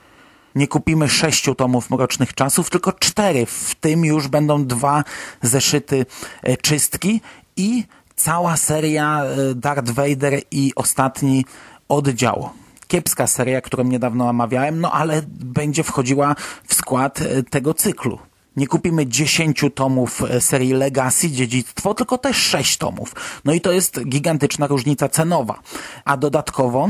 nie 0.55 0.67
kupimy 0.67 1.09
sześciu 1.09 1.55
tomów 1.55 1.89
Mrocznych 1.89 2.33
Czasów, 2.33 2.69
tylko 2.69 2.93
cztery. 2.93 3.45
W 3.45 3.75
tym 3.75 4.05
już 4.05 4.27
będą 4.27 4.65
dwa 4.65 5.03
zeszyty 5.41 6.05
e, 6.43 6.57
czystki 6.57 7.21
i 7.57 7.83
cała 8.15 8.57
seria 8.57 9.23
e, 9.23 9.55
Darth 9.55 9.91
Vader 9.91 10.41
i 10.51 10.71
ostatni 10.75 11.45
oddział. 11.89 12.49
Kiepska 12.87 13.27
seria, 13.27 13.61
którą 13.61 13.83
niedawno 13.83 14.29
omawiałem, 14.29 14.81
no 14.81 14.91
ale 14.91 15.21
będzie 15.27 15.83
wchodziła 15.83 16.35
w 16.67 16.73
skład 16.73 17.21
e, 17.21 17.43
tego 17.43 17.73
cyklu. 17.73 18.19
Nie 18.57 18.67
kupimy 18.67 19.07
dziesięciu 19.07 19.69
tomów 19.69 20.21
serii 20.39 20.73
Legacy, 20.73 21.31
Dziedzictwo, 21.31 21.93
tylko 21.93 22.17
też 22.17 22.37
sześć 22.37 22.77
tomów. 22.77 23.15
No 23.45 23.53
i 23.53 23.61
to 23.61 23.71
jest 23.71 24.05
gigantyczna 24.05 24.67
różnica 24.67 25.09
cenowa. 25.09 25.59
A 26.05 26.17
dodatkowo 26.17 26.89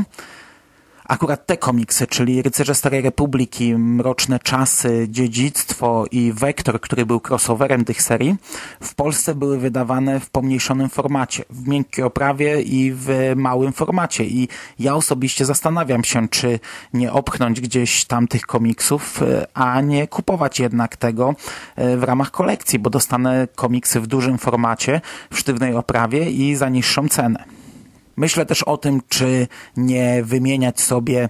akurat 1.08 1.46
te 1.46 1.56
komiksy, 1.56 2.06
czyli 2.06 2.42
Rycerze 2.42 2.74
Starej 2.74 3.02
Republiki, 3.02 3.74
Mroczne 3.74 4.38
Czasy, 4.38 5.06
Dziedzictwo 5.10 6.04
i 6.10 6.32
Vektor, 6.32 6.80
który 6.80 7.06
był 7.06 7.20
crossoverem 7.28 7.84
tych 7.84 8.02
serii, 8.02 8.36
w 8.80 8.94
Polsce 8.94 9.34
były 9.34 9.58
wydawane 9.58 10.20
w 10.20 10.30
pomniejszonym 10.30 10.88
formacie, 10.88 11.44
w 11.50 11.68
miękkiej 11.68 12.04
oprawie 12.04 12.62
i 12.62 12.92
w 12.92 13.32
małym 13.36 13.72
formacie. 13.72 14.24
I 14.24 14.48
ja 14.78 14.94
osobiście 14.94 15.44
zastanawiam 15.44 16.04
się, 16.04 16.28
czy 16.28 16.60
nie 16.94 17.12
opchnąć 17.12 17.60
gdzieś 17.60 18.04
tam 18.04 18.28
tych 18.28 18.42
komiksów, 18.42 19.22
e, 19.22 19.46
a 19.54 19.80
nie 19.80 20.08
kupować 20.08 20.60
jednak 20.60 20.96
tego 20.96 21.34
e, 21.76 21.96
w 21.96 22.02
ramach 22.02 22.30
kolekcji, 22.30 22.78
bo 22.78 22.90
dostanę 22.90 23.48
komiksy 23.54 24.00
w 24.00 24.06
dużym 24.06 24.38
formacie, 24.38 25.00
w 25.30 25.38
sztywnej 25.38 25.74
oprawie 25.74 26.30
i 26.30 26.54
za 26.54 26.68
niższą 26.68 27.08
cenę. 27.08 27.61
Myślę 28.16 28.46
też 28.46 28.62
o 28.62 28.76
tym, 28.76 29.00
czy 29.08 29.48
nie 29.76 30.22
wymieniać 30.24 30.80
sobie 30.80 31.28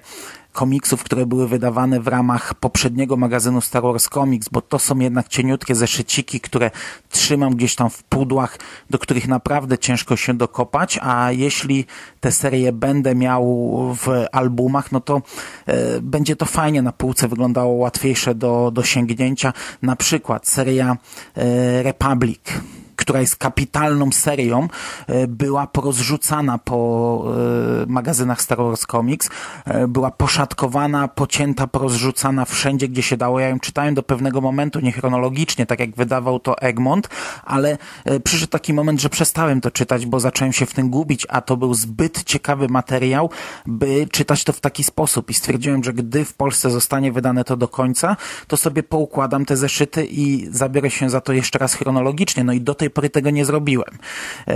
komiksów, 0.53 1.05
które 1.05 1.27
były 1.27 1.49
wydawane 1.49 2.01
w 2.01 2.09
ramach 2.09 2.55
poprzedniego 2.55 3.17
magazynu 3.17 3.61
Star 3.61 3.83
Wars 3.83 4.09
Comics, 4.09 4.49
bo 4.49 4.61
to 4.61 4.79
są 4.79 4.99
jednak 4.99 5.29
cieniutkie 5.29 5.75
zeszyciki, 5.75 6.41
które 6.41 6.71
trzymam 7.11 7.57
gdzieś 7.57 7.75
tam 7.75 7.91
w 7.91 8.03
pudłach, 8.03 8.59
do 8.91 8.99
których 8.99 9.29
naprawdę 9.29 9.79
ciężko 9.79 10.17
się 10.17 10.35
dokopać, 10.35 10.99
a 11.03 11.33
jeśli 11.33 11.85
te 12.21 12.33
serie 12.33 12.73
będę 12.73 13.15
miał 13.15 13.45
w 13.95 14.25
albumach, 14.33 14.93
no 14.93 15.01
to 15.01 15.23
e, 15.67 16.01
będzie 16.01 16.37
to 16.37 16.47
fajnie 16.47 16.83
na 16.83 16.93
półce 16.93 17.29
wyglądało, 17.29 17.73
łatwiejsze 17.73 18.35
do, 18.35 18.71
do 18.71 18.83
sięgnięcia. 18.83 19.53
Na 19.83 19.97
przykład 19.97 20.49
seria 20.49 20.97
e, 21.37 21.83
Republic 21.83 22.41
która 23.12 23.21
jest 23.21 23.37
kapitalną 23.37 24.12
serią, 24.12 24.69
e, 25.07 25.26
była 25.26 25.66
porozrzucana 25.66 26.59
po 26.59 27.25
e, 27.83 27.87
magazynach 27.87 28.42
Star 28.42 28.59
Wars 28.59 28.87
Comics, 28.87 29.31
e, 29.64 29.88
była 29.88 30.11
poszatkowana, 30.11 31.09
pocięta, 31.09 31.66
porozrzucana 31.66 32.45
wszędzie, 32.45 32.88
gdzie 32.88 33.02
się 33.02 33.16
dało. 33.16 33.40
Ja 33.40 33.49
ją 33.49 33.61
czytałem 33.61 33.95
do 33.95 34.02
pewnego 34.02 34.40
momentu, 34.40 34.81
nie 34.81 34.92
chronologicznie, 34.92 35.66
tak 35.66 35.81
jak 35.81 35.97
wydawał 35.97 36.40
to 36.40 36.59
Egmont, 36.59 37.09
ale 37.45 37.78
przyszedł 38.25 38.50
taki 38.50 38.75
moment, 38.75 39.00
że 39.00 39.09
przestałem 39.09 39.61
to 39.61 39.71
czytać, 39.71 40.07
bo 40.07 40.21
zacząłem 40.21 40.52
się 40.52 40.66
w 40.66 40.75
tym 40.75 40.90
gubić, 40.90 41.26
a 41.28 41.40
to 41.40 41.57
był 41.57 41.75
zbyt 41.75 42.25
ciekawy 42.25 42.69
materiał, 42.69 43.31
by 43.66 44.07
czytać 44.11 44.45
to 44.45 44.52
w 44.52 44.61
taki 44.61 44.85
sposób 44.85 45.31
i 45.31 45.35
stwierdziłem, 45.35 45.85
że 45.85 45.92
gdy 45.92 46.25
w 46.25 46.35
Polsce 46.35 46.71
zostanie 46.71 47.12
wydane 47.12 47.45
to 47.45 47.57
do 47.57 47.69
końca, 47.69 48.16
to 48.47 48.57
sobie 48.57 48.83
poukładam 48.83 49.45
te 49.45 49.57
zeszyty 49.57 50.07
i 50.07 50.49
zabiorę 50.50 50.90
się 50.90 51.11
za 51.11 51.21
to 51.21 51.33
jeszcze 51.33 51.59
raz 51.59 51.75
chronologicznie. 51.75 52.45
No 52.45 52.52
i 52.52 52.61
do 52.61 52.75
tej 52.75 52.90
pory 52.90 53.01
tego 53.11 53.30
nie 53.30 53.44
zrobiłem. 53.44 53.99
E, 54.47 54.54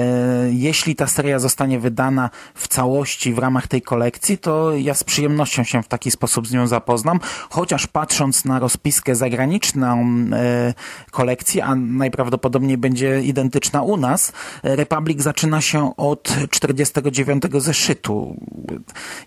jeśli 0.50 0.96
ta 0.96 1.06
seria 1.06 1.38
zostanie 1.38 1.78
wydana 1.78 2.30
w 2.54 2.68
całości 2.68 3.34
w 3.34 3.38
ramach 3.38 3.68
tej 3.68 3.82
kolekcji, 3.82 4.38
to 4.38 4.76
ja 4.76 4.94
z 4.94 5.04
przyjemnością 5.04 5.64
się 5.64 5.82
w 5.82 5.88
taki 5.88 6.10
sposób 6.10 6.46
z 6.46 6.52
nią 6.52 6.66
zapoznam, 6.66 7.20
chociaż 7.50 7.86
patrząc 7.86 8.44
na 8.44 8.58
rozpiskę 8.58 9.14
zagraniczną 9.14 10.06
e, 10.32 10.74
kolekcji, 11.10 11.60
a 11.60 11.74
najprawdopodobniej 11.74 12.78
będzie 12.78 13.22
identyczna 13.22 13.82
u 13.82 13.96
nas, 13.96 14.32
Republic 14.62 15.22
zaczyna 15.22 15.60
się 15.60 15.96
od 15.96 16.36
49 16.50 17.42
zeszytu. 17.58 18.36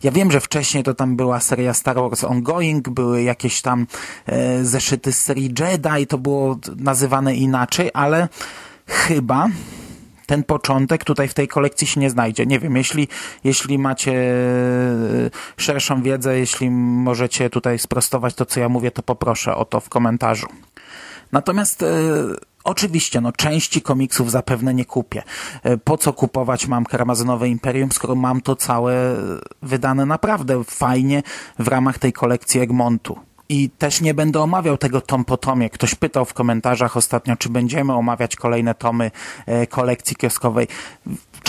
Ja 0.03 0.11
wiem, 0.11 0.31
że 0.31 0.39
wcześniej 0.39 0.83
to 0.83 0.93
tam 0.93 1.15
była 1.15 1.39
seria 1.39 1.73
Star 1.73 1.95
Wars 1.95 2.23
Ongoing, 2.23 2.89
były 2.89 3.23
jakieś 3.23 3.61
tam 3.61 3.87
e, 4.25 4.63
zeszyty 4.65 5.13
z 5.13 5.21
serii 5.21 5.53
Jedi, 5.59 6.07
to 6.07 6.17
było 6.17 6.57
nazywane 6.77 7.35
inaczej, 7.35 7.89
ale 7.93 8.27
chyba 8.89 9.47
ten 10.25 10.43
początek 10.43 11.03
tutaj 11.03 11.27
w 11.27 11.33
tej 11.33 11.47
kolekcji 11.47 11.87
się 11.87 11.99
nie 11.99 12.09
znajdzie. 12.09 12.45
Nie 12.45 12.59
wiem, 12.59 12.75
jeśli, 12.75 13.07
jeśli 13.43 13.79
macie 13.79 14.13
e, 14.13 15.29
szerszą 15.57 16.01
wiedzę, 16.01 16.39
jeśli 16.39 16.71
możecie 16.71 17.49
tutaj 17.49 17.79
sprostować 17.79 18.33
to, 18.33 18.45
co 18.45 18.59
ja 18.59 18.69
mówię, 18.69 18.91
to 18.91 19.03
poproszę 19.03 19.55
o 19.55 19.65
to 19.65 19.79
w 19.79 19.89
komentarzu. 19.89 20.47
Natomiast 21.31 21.83
e, 21.83 21.87
Oczywiście, 22.63 23.21
no 23.21 23.31
części 23.31 23.81
komiksów 23.81 24.31
zapewne 24.31 24.73
nie 24.73 24.85
kupię. 24.85 25.23
E, 25.63 25.77
po 25.77 25.97
co 25.97 26.13
kupować 26.13 26.67
mam 26.67 26.85
Karmazynowe 26.85 27.49
Imperium, 27.49 27.91
skoro 27.91 28.15
mam 28.15 28.41
to 28.41 28.55
całe 28.55 29.15
wydane 29.61 30.05
naprawdę 30.05 30.63
fajnie 30.63 31.23
w 31.59 31.67
ramach 31.67 31.99
tej 31.99 32.13
kolekcji 32.13 32.61
Egmontu. 32.61 33.19
I 33.49 33.69
też 33.69 34.01
nie 34.01 34.13
będę 34.13 34.41
omawiał 34.41 34.77
tego 34.77 35.01
tom 35.01 35.25
po 35.25 35.37
tomie. 35.37 35.69
Ktoś 35.69 35.95
pytał 35.95 36.25
w 36.25 36.33
komentarzach 36.33 36.97
ostatnio, 36.97 37.35
czy 37.35 37.49
będziemy 37.49 37.93
omawiać 37.93 38.35
kolejne 38.35 38.75
tomy 38.75 39.11
e, 39.45 39.67
kolekcji 39.67 40.15
kioskowej. 40.15 40.67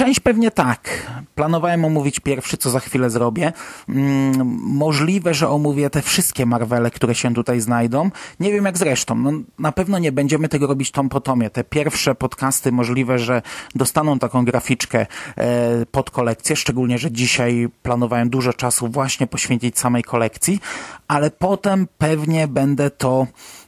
Część 0.00 0.21
pewnie 0.21 0.50
tak. 0.50 1.11
Planowałem 1.35 1.85
omówić 1.85 2.21
pierwszy, 2.21 2.57
co 2.57 2.71
za 2.71 2.80
chwilę 2.80 3.11
zrobię. 3.11 3.52
Mm, 3.88 4.61
możliwe, 4.62 5.35
że 5.35 5.49
omówię 5.49 5.90
te 5.90 6.02
wszystkie 6.02 6.47
Marvele, 6.47 6.90
które 6.90 7.14
się 7.14 7.35
tutaj 7.35 7.61
znajdą. 7.61 8.11
Nie 8.40 8.52
wiem 8.52 8.64
jak 8.64 8.78
zresztą. 8.78 9.14
No, 9.14 9.33
na 9.59 9.73
pewno 9.73 9.99
nie 9.99 10.12
będziemy 10.12 10.49
tego 10.49 10.66
robić 10.66 10.90
tom 10.90 11.09
po 11.09 11.21
tomie. 11.21 11.50
Te 11.50 11.64
pierwsze 11.64 12.14
podcasty 12.14 12.73
możliwe, 12.73 13.19
że 13.19 13.42
dostaną 13.75 14.19
taką 14.19 14.45
graficzkę 14.45 15.07
e, 15.37 15.87
pod 15.87 16.11
kolekcję, 16.11 16.57
szczególnie, 16.57 16.99
że 16.99 17.11
dzisiaj 17.11 17.69
planowałem 17.83 18.30
dużo 18.30 18.52
czasu 18.52 18.88
właśnie 18.88 19.26
poświęcić 19.26 19.78
samej 19.78 20.02
kolekcji, 20.02 20.61
ale 21.09 21.30
potem 21.30 21.88
pewnie 21.99 22.49
będę 22.49 22.90
to... 22.90 23.26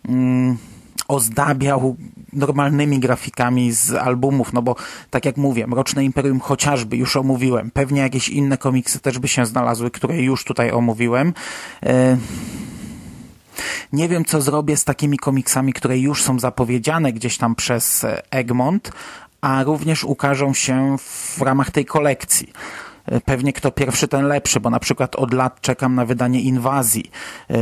Mm, 0.08 0.56
ozdabiał 1.08 1.96
normalnymi 2.32 3.00
grafikami 3.00 3.72
z 3.72 3.92
albumów, 3.94 4.52
no 4.52 4.62
bo 4.62 4.76
tak 5.10 5.24
jak 5.24 5.36
mówię, 5.36 5.66
Mroczne 5.66 6.04
Imperium 6.04 6.40
chociażby 6.40 6.96
już 6.96 7.16
omówiłem, 7.16 7.70
pewnie 7.70 8.00
jakieś 8.00 8.28
inne 8.28 8.58
komiksy 8.58 9.00
też 9.00 9.18
by 9.18 9.28
się 9.28 9.46
znalazły, 9.46 9.90
które 9.90 10.22
już 10.22 10.44
tutaj 10.44 10.70
omówiłem. 10.70 11.34
E, 11.86 12.16
nie 13.92 14.08
wiem, 14.08 14.24
co 14.24 14.40
zrobię 14.40 14.76
z 14.76 14.84
takimi 14.84 15.18
komiksami, 15.18 15.72
które 15.72 15.98
już 15.98 16.22
są 16.22 16.38
zapowiedziane 16.38 17.12
gdzieś 17.12 17.38
tam 17.38 17.54
przez 17.54 18.06
Egmont, 18.30 18.92
a 19.40 19.62
również 19.62 20.04
ukażą 20.04 20.54
się 20.54 20.96
w 20.98 21.40
ramach 21.42 21.70
tej 21.70 21.84
kolekcji 21.84 22.52
e, 23.06 23.20
pewnie 23.20 23.52
kto 23.52 23.70
pierwszy, 23.70 24.08
ten 24.08 24.26
lepszy, 24.26 24.60
bo 24.60 24.70
na 24.70 24.80
przykład 24.80 25.16
od 25.16 25.34
lat 25.34 25.60
czekam 25.60 25.94
na 25.94 26.04
wydanie 26.04 26.40
Inwazji. 26.40 27.10
E, 27.50 27.56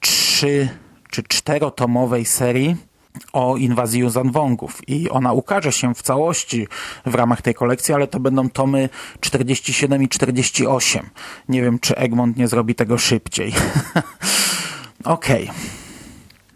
trzy 0.00 0.68
czy 1.10 1.22
czterotomowej 1.22 2.24
serii 2.24 2.76
o 3.32 3.56
inwazji 3.56 4.10
Zanwongów 4.10 4.88
i 4.88 5.10
ona 5.10 5.32
ukaże 5.32 5.72
się 5.72 5.94
w 5.94 6.02
całości 6.02 6.68
w 7.06 7.14
ramach 7.14 7.42
tej 7.42 7.54
kolekcji, 7.54 7.94
ale 7.94 8.06
to 8.06 8.20
będą 8.20 8.50
tomy 8.50 8.88
47 9.20 10.02
i 10.02 10.08
48. 10.08 11.10
Nie 11.48 11.62
wiem, 11.62 11.78
czy 11.78 11.96
Egmont 11.96 12.36
nie 12.36 12.48
zrobi 12.48 12.74
tego 12.74 12.98
szybciej. 12.98 13.52
Okej. 15.04 15.44
Okay. 15.44 15.87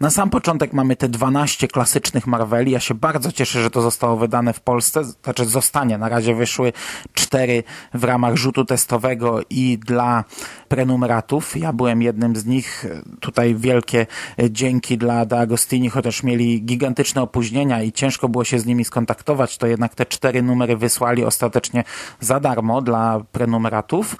Na 0.03 0.09
sam 0.09 0.29
początek 0.29 0.73
mamy 0.73 0.95
te 0.95 1.09
12 1.09 1.67
klasycznych 1.67 2.27
Marveli. 2.27 2.71
Ja 2.71 2.79
się 2.79 2.93
bardzo 2.93 3.31
cieszę, 3.31 3.63
że 3.63 3.69
to 3.69 3.81
zostało 3.81 4.17
wydane 4.17 4.53
w 4.53 4.59
Polsce. 4.59 5.03
Znaczy 5.03 5.45
zostanie. 5.45 5.97
Na 5.97 6.09
razie 6.09 6.35
wyszły 6.35 6.73
cztery 7.13 7.63
w 7.93 8.03
ramach 8.03 8.35
rzutu 8.35 8.65
testowego 8.65 9.39
i 9.49 9.77
dla 9.77 10.23
prenumeratów. 10.67 11.57
Ja 11.57 11.73
byłem 11.73 12.01
jednym 12.01 12.35
z 12.35 12.45
nich. 12.45 12.85
Tutaj 13.19 13.55
wielkie 13.55 14.07
dzięki 14.49 14.97
dla 14.97 15.25
D'Agostini, 15.25 15.89
chociaż 15.89 16.23
mieli 16.23 16.61
gigantyczne 16.61 17.21
opóźnienia 17.21 17.83
i 17.83 17.91
ciężko 17.91 18.29
było 18.29 18.43
się 18.43 18.59
z 18.59 18.65
nimi 18.65 18.85
skontaktować, 18.85 19.57
to 19.57 19.67
jednak 19.67 19.95
te 19.95 20.05
cztery 20.05 20.41
numery 20.41 20.77
wysłali 20.77 21.25
ostatecznie 21.25 21.83
za 22.19 22.39
darmo 22.39 22.81
dla 22.81 23.21
prenumeratów. 23.31 24.15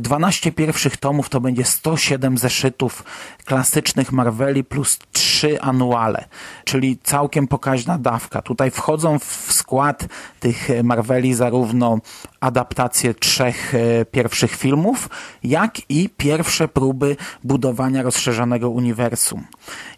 12 0.00 0.52
pierwszych 0.52 0.96
tomów 0.96 1.28
to 1.28 1.40
będzie 1.40 1.64
107 1.64 2.38
zeszytów 2.38 3.04
klasycznych 3.44 4.12
Marveli 4.12 4.64
plus 4.64 4.98
trzy 5.12 5.60
anuale, 5.60 6.24
czyli 6.64 6.98
całkiem 7.02 7.48
pokaźna 7.48 7.98
dawka. 7.98 8.42
Tutaj 8.42 8.70
wchodzą 8.70 9.18
w 9.18 9.52
skład 9.52 10.06
tych 10.40 10.68
Marveli 10.84 11.34
zarówno 11.34 11.98
adaptacje 12.40 13.14
trzech 13.14 13.74
e, 13.74 14.04
pierwszych 14.04 14.56
filmów, 14.56 15.08
jak 15.42 15.90
i 15.90 16.08
pierwsze 16.16 16.68
próby 16.68 17.16
budowania 17.44 18.02
rozszerzonego 18.02 18.70
uniwersum. 18.70 19.44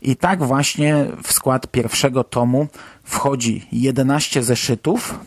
I 0.02 0.16
tak 0.16 0.42
właśnie 0.42 1.06
w 1.22 1.32
skład 1.32 1.66
pierwszego 1.66 2.24
tomu 2.24 2.68
wchodzi 3.04 3.66
11 3.72 4.42
zeszytów, 4.42 5.18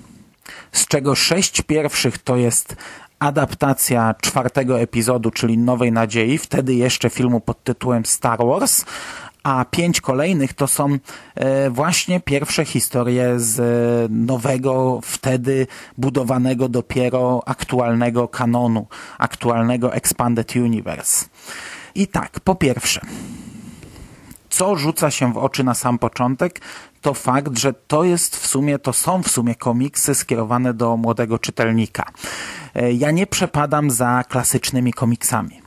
z 0.71 0.88
czego 0.88 1.15
sześć 1.15 1.62
pierwszych 1.62 2.17
to 2.17 2.36
jest 2.36 2.75
adaptacja 3.19 4.15
czwartego 4.21 4.79
epizodu, 4.79 5.31
czyli 5.31 5.58
Nowej 5.58 5.91
Nadziei, 5.91 6.38
wtedy 6.38 6.73
jeszcze 6.73 7.10
filmu 7.10 7.39
pod 7.39 7.63
tytułem 7.63 8.05
Star 8.05 8.39
Wars, 8.45 8.86
a 9.43 9.65
pięć 9.65 10.01
kolejnych 10.01 10.53
to 10.53 10.67
są 10.67 10.97
e, 11.36 11.69
właśnie 11.69 12.19
pierwsze 12.19 12.65
historie 12.65 13.39
z 13.39 13.62
nowego, 14.12 14.99
wtedy 15.03 15.67
budowanego 15.97 16.69
dopiero 16.69 17.43
aktualnego 17.45 18.27
kanonu, 18.27 18.88
aktualnego 19.17 19.93
Expanded 19.93 20.56
Universe. 20.56 21.25
I 21.95 22.08
tak, 22.08 22.39
po 22.39 22.56
pierwsze, 22.56 23.01
co 24.49 24.75
rzuca 24.75 25.12
się 25.12 25.34
w 25.34 25.38
oczy 25.38 25.63
na 25.63 25.73
sam 25.73 25.99
początek, 25.99 26.62
to 27.01 27.13
fakt, 27.13 27.58
że 27.58 27.73
to 27.73 28.03
jest 28.03 28.38
w 28.38 28.47
sumie, 28.47 28.79
to 28.79 28.93
są 28.93 29.23
w 29.23 29.29
sumie 29.29 29.56
komiksy 29.56 30.15
skierowane 30.15 30.73
do 30.73 30.97
młodego 30.97 31.39
czytelnika. 31.39 32.12
E, 32.75 32.93
ja 32.93 33.12
nie 33.12 33.27
przepadam 33.27 33.91
za 33.91 34.23
klasycznymi 34.29 34.93
komiksami, 34.93 35.62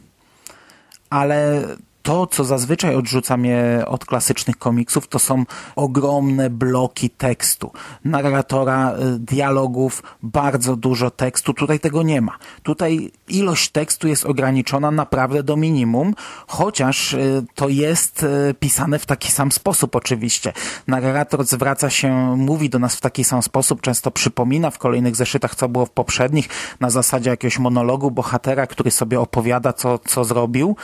ale 1.11 1.63
to, 2.07 2.27
co 2.27 2.45
zazwyczaj 2.45 2.95
odrzuca 2.95 3.37
mnie 3.37 3.83
od 3.87 4.05
klasycznych 4.05 4.59
komiksów, 4.59 5.09
to 5.09 5.19
są 5.19 5.45
ogromne 5.77 6.51
bloki 6.51 7.11
tekstu. 7.11 7.73
Narratora, 8.05 8.93
y, 8.93 9.19
dialogów, 9.19 10.03
bardzo 10.23 10.77
dużo 10.77 11.11
tekstu. 11.11 11.55
Tutaj 11.55 11.81
tego 11.81 12.03
nie 12.03 12.21
ma. 12.21 12.33
Tutaj 12.63 13.13
ilość 13.29 13.71
tekstu 13.71 14.09
jest 14.09 14.25
ograniczona 14.25 14.91
naprawdę 14.91 15.43
do 15.43 15.57
minimum, 15.57 16.15
chociaż 16.47 17.13
y, 17.15 17.45
to 17.55 17.69
jest 17.69 18.23
y, 18.23 18.55
pisane 18.55 18.99
w 18.99 19.07
taki 19.07 19.33
sam 19.33 19.53
sposób 19.53 19.97
oczywiście. 19.97 20.53
Narrator 20.87 21.45
zwraca 21.45 21.91
się, 21.91 22.37
mówi 22.37 22.71
do 22.71 22.79
nas 22.79 22.97
w 22.97 23.01
taki 23.01 23.25
sam 23.25 23.43
sposób, 23.43 23.81
często 23.81 24.11
przypomina 24.11 24.71
w 24.71 24.79
kolejnych 24.79 25.17
zeszytach, 25.17 25.55
co 25.55 25.69
było 25.69 25.87
w 25.87 25.91
poprzednich, 25.91 26.49
na 26.81 26.91
zasadzie 26.91 27.31
jakiegoś 27.31 27.59
monologu 27.59 28.11
bohatera, 28.11 28.67
który 28.67 28.91
sobie 28.91 29.21
opowiada, 29.21 29.73
co, 29.73 29.99
co 29.99 30.25
zrobił, 30.25 30.77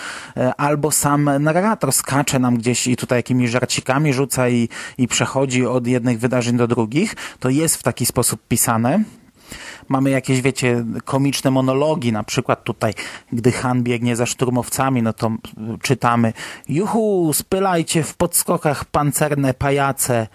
albo 0.56 0.90
sam 0.90 1.12
sam 1.12 1.31
narrator 1.40 1.92
skacze 1.92 2.38
nam 2.38 2.57
gdzieś 2.57 2.87
i 2.87 2.96
tutaj 2.96 3.18
jakimiś 3.18 3.51
żarcikami 3.51 4.12
rzuca 4.12 4.48
i, 4.48 4.68
i 4.98 5.09
przechodzi 5.09 5.66
od 5.66 5.87
jednych 5.87 6.18
wydarzeń 6.18 6.57
do 6.57 6.66
drugich, 6.66 7.14
to 7.40 7.51
jest 7.51 7.77
w 7.77 7.83
taki 7.83 8.07
sposób 8.07 8.40
pisane. 8.48 9.05
Mamy 9.88 10.11
jakieś, 10.11 10.40
wiecie, 10.40 10.85
komiczne 11.05 11.51
monologi, 11.51 12.12
na 12.12 12.22
przykład 12.22 12.64
tutaj, 12.64 12.94
gdy 13.33 13.53
Han 13.53 13.83
biegnie 13.83 14.16
za 14.16 14.27
szturmowcami, 14.27 15.03
no 15.03 15.12
to 15.12 15.31
czytamy 15.83 16.33
Juhu, 16.68 17.33
spylajcie 17.33 18.03
w 18.03 18.14
podskokach 18.14 18.85
pancerne 18.85 19.55
pajace. 19.55 20.29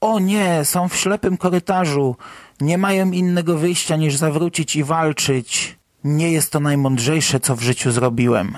O 0.00 0.18
nie, 0.18 0.64
są 0.64 0.88
w 0.88 0.96
ślepym 0.96 1.36
korytarzu. 1.36 2.16
Nie 2.60 2.78
mają 2.78 3.10
innego 3.10 3.58
wyjścia 3.58 3.96
niż 3.96 4.16
zawrócić 4.16 4.76
i 4.76 4.84
walczyć. 4.84 5.78
Nie 6.04 6.32
jest 6.32 6.52
to 6.52 6.60
najmądrzejsze, 6.60 7.40
co 7.40 7.56
w 7.56 7.62
życiu 7.62 7.90
zrobiłem. 7.90 8.56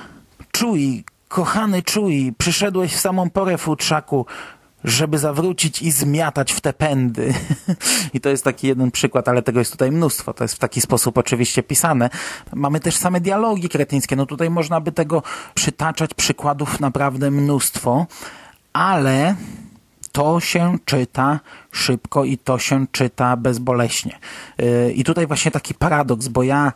Czuj, 0.53 1.05
Kochany 1.33 1.83
czuj, 1.83 2.35
przyszedłeś 2.39 2.93
w 2.93 3.01
samą 3.01 3.31
porę, 3.31 3.59
futrzaku, 3.59 4.27
żeby 4.85 5.19
zawrócić 5.19 5.83
i 5.83 5.91
zmiatać 5.91 6.53
w 6.53 6.61
te 6.61 6.73
pędy. 6.73 7.35
I 8.15 8.21
to 8.21 8.29
jest 8.29 8.45
taki 8.45 8.67
jeden 8.67 8.91
przykład, 8.91 9.29
ale 9.29 9.43
tego 9.43 9.59
jest 9.59 9.73
tutaj 9.73 9.93
mnóstwo. 9.93 10.35
To 10.35 10.45
jest 10.45 10.55
w 10.55 10.59
taki 10.59 10.81
sposób 10.81 11.19
oczywiście 11.19 11.63
pisane. 11.63 12.11
Mamy 12.55 12.81
też 12.81 12.97
same 12.97 13.21
dialogi 13.21 13.69
kretyńskie. 13.69 14.17
No 14.17 14.27
tutaj 14.27 14.51
można 14.51 14.81
by 14.81 14.93
tego 14.93 15.23
przytaczać 15.55 16.15
przykładów 16.15 16.81
naprawdę 16.81 17.31
mnóstwo, 17.31 18.07
ale 18.73 19.35
to 20.13 20.41
się 20.41 20.79
czyta 20.85 21.41
szybko 21.71 22.25
i 22.25 22.39
to 22.39 22.59
się 22.59 22.87
czyta 22.93 23.37
bezboleśnie. 23.37 24.19
Yy, 24.59 24.93
I 24.93 25.05
tutaj 25.05 25.27
właśnie 25.27 25.51
taki 25.51 25.75
paradoks, 25.75 26.29
bo 26.29 26.43
ja 26.43 26.73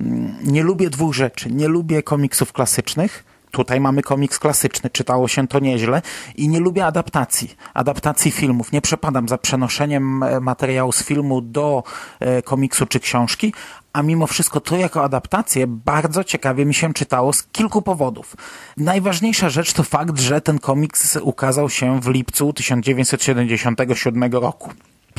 mm, 0.00 0.36
nie 0.44 0.62
lubię 0.62 0.90
dwóch 0.90 1.14
rzeczy. 1.14 1.50
Nie 1.50 1.68
lubię 1.68 2.02
komiksów 2.02 2.52
klasycznych, 2.52 3.29
Tutaj 3.50 3.80
mamy 3.80 4.02
komiks 4.02 4.38
klasyczny, 4.38 4.90
czytało 4.90 5.28
się 5.28 5.48
to 5.48 5.58
nieźle 5.58 6.02
i 6.36 6.48
nie 6.48 6.60
lubię 6.60 6.86
adaptacji, 6.86 7.54
adaptacji 7.74 8.30
filmów. 8.30 8.72
Nie 8.72 8.80
przepadam 8.80 9.28
za 9.28 9.38
przenoszeniem 9.38 10.22
e, 10.22 10.40
materiału 10.40 10.92
z 10.92 11.02
filmu 11.02 11.40
do 11.40 11.82
e, 12.20 12.42
komiksu 12.42 12.86
czy 12.86 13.00
książki, 13.00 13.52
a 13.92 14.02
mimo 14.02 14.26
wszystko 14.26 14.60
to 14.60 14.76
jako 14.76 15.04
adaptację 15.04 15.66
bardzo 15.66 16.24
ciekawie 16.24 16.66
mi 16.66 16.74
się 16.74 16.94
czytało 16.94 17.32
z 17.32 17.42
kilku 17.42 17.82
powodów. 17.82 18.36
Najważniejsza 18.76 19.48
rzecz 19.48 19.72
to 19.72 19.82
fakt, 19.82 20.20
że 20.20 20.40
ten 20.40 20.58
komiks 20.58 21.16
ukazał 21.16 21.70
się 21.70 22.00
w 22.00 22.08
lipcu 22.08 22.52
1977 22.52 24.32
roku. 24.32 24.70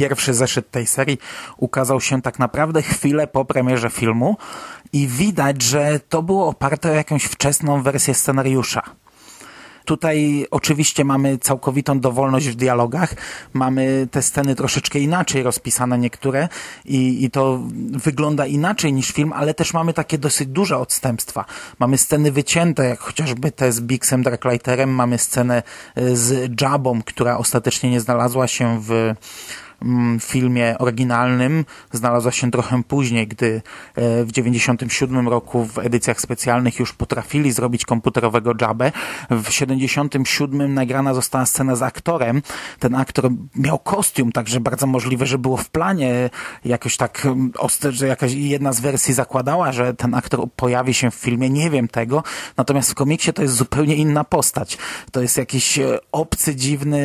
Pierwszy 0.01 0.33
zeszyt 0.33 0.71
tej 0.71 0.87
serii 0.87 1.17
ukazał 1.57 2.01
się 2.01 2.21
tak 2.21 2.39
naprawdę 2.39 2.81
chwilę 2.81 3.27
po 3.27 3.45
premierze 3.45 3.89
filmu 3.89 4.37
i 4.93 5.07
widać, 5.07 5.61
że 5.61 5.99
to 6.09 6.21
było 6.21 6.47
oparte 6.47 6.91
o 6.91 6.93
jakąś 6.93 7.23
wczesną 7.23 7.81
wersję 7.81 8.13
scenariusza. 8.13 8.81
Tutaj 9.85 10.45
oczywiście 10.51 11.05
mamy 11.05 11.37
całkowitą 11.37 11.99
dowolność 11.99 12.47
w 12.49 12.55
dialogach, 12.55 13.15
mamy 13.53 14.07
te 14.11 14.21
sceny 14.21 14.55
troszeczkę 14.55 14.99
inaczej 14.99 15.43
rozpisane 15.43 15.97
niektóre 15.97 16.49
i, 16.85 17.23
i 17.23 17.31
to 17.31 17.59
wygląda 17.91 18.45
inaczej 18.45 18.93
niż 18.93 19.11
film, 19.11 19.33
ale 19.33 19.53
też 19.53 19.73
mamy 19.73 19.93
takie 19.93 20.17
dosyć 20.17 20.47
duże 20.47 20.77
odstępstwa. 20.77 21.45
Mamy 21.79 21.97
sceny 21.97 22.31
wycięte, 22.31 22.85
jak 22.85 22.99
chociażby 22.99 23.51
te 23.51 23.71
z 23.71 23.81
Bixem 23.81 24.23
Darklighterem, 24.23 24.89
mamy 24.89 25.17
scenę 25.17 25.63
y, 25.97 26.17
z 26.17 26.61
Jabą, 26.61 27.01
która 27.01 27.37
ostatecznie 27.37 27.91
nie 27.91 28.01
znalazła 28.01 28.47
się 28.47 28.81
w 28.81 29.13
Mm, 29.81 30.19
filmie 30.19 30.75
oryginalnym 30.77 31.65
znalazła 31.91 32.31
się 32.31 32.51
trochę 32.51 32.83
później, 32.83 33.27
gdy 33.27 33.61
e, 33.95 34.23
w 34.25 34.31
97 34.31 35.27
roku 35.27 35.65
w 35.65 35.77
edycjach 35.77 36.21
specjalnych 36.21 36.79
już 36.79 36.93
potrafili 36.93 37.51
zrobić 37.51 37.85
komputerowego 37.85 38.53
Jabę. 38.61 38.91
W 39.29 39.49
77 39.49 40.73
nagrana 40.73 41.13
została 41.13 41.45
scena 41.45 41.75
z 41.75 41.81
aktorem. 41.81 42.41
Ten 42.79 42.95
aktor 42.95 43.29
miał 43.55 43.79
kostium, 43.79 44.31
także 44.31 44.59
bardzo 44.59 44.87
możliwe, 44.87 45.25
że 45.25 45.37
było 45.37 45.57
w 45.57 45.69
planie 45.69 46.29
jakoś 46.65 46.97
tak, 46.97 47.25
mm, 47.25 47.51
że 47.89 48.07
jakaś 48.07 48.33
jedna 48.33 48.73
z 48.73 48.79
wersji 48.79 49.13
zakładała, 49.13 49.71
że 49.71 49.93
ten 49.93 50.13
aktor 50.13 50.47
pojawi 50.55 50.93
się 50.93 51.11
w 51.11 51.15
filmie. 51.15 51.49
Nie 51.49 51.69
wiem 51.69 51.87
tego. 51.87 52.23
Natomiast 52.57 52.91
w 52.91 52.95
komiksie 52.95 53.33
to 53.33 53.41
jest 53.41 53.55
zupełnie 53.55 53.95
inna 53.95 54.23
postać. 54.23 54.77
To 55.11 55.21
jest 55.21 55.37
jakiś 55.37 55.79
e, 55.79 55.99
obcy, 56.11 56.55
dziwny 56.55 57.01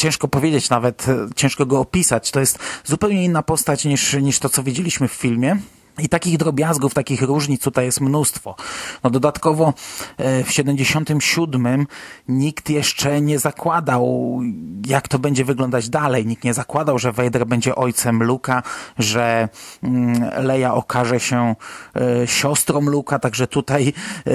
ciężko 0.00 0.28
powiedzieć 0.28 0.70
nawet, 0.70 1.08
e, 1.08 1.28
ciężko 1.36 1.66
go 1.66 1.80
opisać. 1.80 2.30
To 2.30 2.40
jest 2.40 2.58
zupełnie 2.84 3.24
inna 3.24 3.42
postać 3.42 3.84
niż, 3.84 4.12
niż 4.12 4.38
to, 4.38 4.48
co 4.48 4.62
widzieliśmy 4.62 5.08
w 5.08 5.12
filmie. 5.12 5.56
I 5.98 6.08
takich 6.08 6.36
drobiazgów, 6.36 6.94
takich 6.94 7.22
różnic 7.22 7.62
tutaj 7.62 7.84
jest 7.84 8.00
mnóstwo. 8.00 8.56
No 9.04 9.10
dodatkowo 9.10 9.74
e, 10.16 10.44
w 10.44 10.52
77 10.52 11.86
nikt 12.28 12.70
jeszcze 12.70 13.20
nie 13.20 13.38
zakładał, 13.38 14.40
jak 14.86 15.08
to 15.08 15.18
będzie 15.18 15.44
wyglądać 15.44 15.88
dalej. 15.88 16.26
Nikt 16.26 16.44
nie 16.44 16.54
zakładał, 16.54 16.98
że 16.98 17.12
Vader 17.12 17.46
będzie 17.46 17.74
ojcem 17.74 18.22
Luka, 18.22 18.62
że 18.98 19.48
mm, 19.82 20.44
Leia 20.44 20.74
okaże 20.74 21.20
się 21.20 21.54
e, 21.96 22.26
siostrą 22.26 22.80
Luka, 22.80 23.18
także 23.18 23.46
tutaj 23.46 23.92
e, 24.26 24.32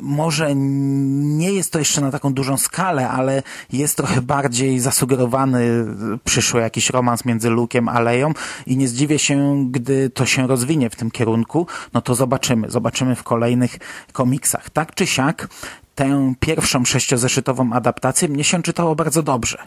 może 0.00 0.54
nie 0.54 1.52
jest 1.52 1.72
to 1.72 1.78
jeszcze 1.78 2.00
na 2.00 2.10
taką 2.10 2.32
dużą 2.32 2.56
skalę, 2.56 3.08
ale 3.08 3.42
jest 3.72 3.96
trochę 3.96 4.22
bardziej 4.22 4.80
zasugerowany 4.80 5.84
przyszły 6.24 6.60
jakiś 6.60 6.90
romans 6.90 7.24
między 7.24 7.50
Lukiem 7.50 7.88
a 7.88 8.00
Leją 8.00 8.32
i 8.66 8.76
nie 8.76 8.88
zdziwię 8.88 9.18
się, 9.18 9.66
gdy 9.70 10.10
to 10.10 10.26
się 10.26 10.46
rozwinie 10.46 10.90
w 10.90 10.96
tym 10.98 11.10
kierunku, 11.10 11.66
no 11.94 12.00
to 12.00 12.14
zobaczymy. 12.14 12.70
Zobaczymy 12.70 13.14
w 13.14 13.22
kolejnych 13.22 13.78
komiksach. 14.12 14.70
Tak 14.70 14.94
czy 14.94 15.06
siak, 15.06 15.48
tę 15.94 16.34
pierwszą 16.40 16.84
sześciozeszytową 16.84 17.72
adaptację 17.72 18.28
mnie 18.28 18.44
się 18.44 18.62
czytało 18.62 18.94
bardzo 18.94 19.22
dobrze. 19.22 19.58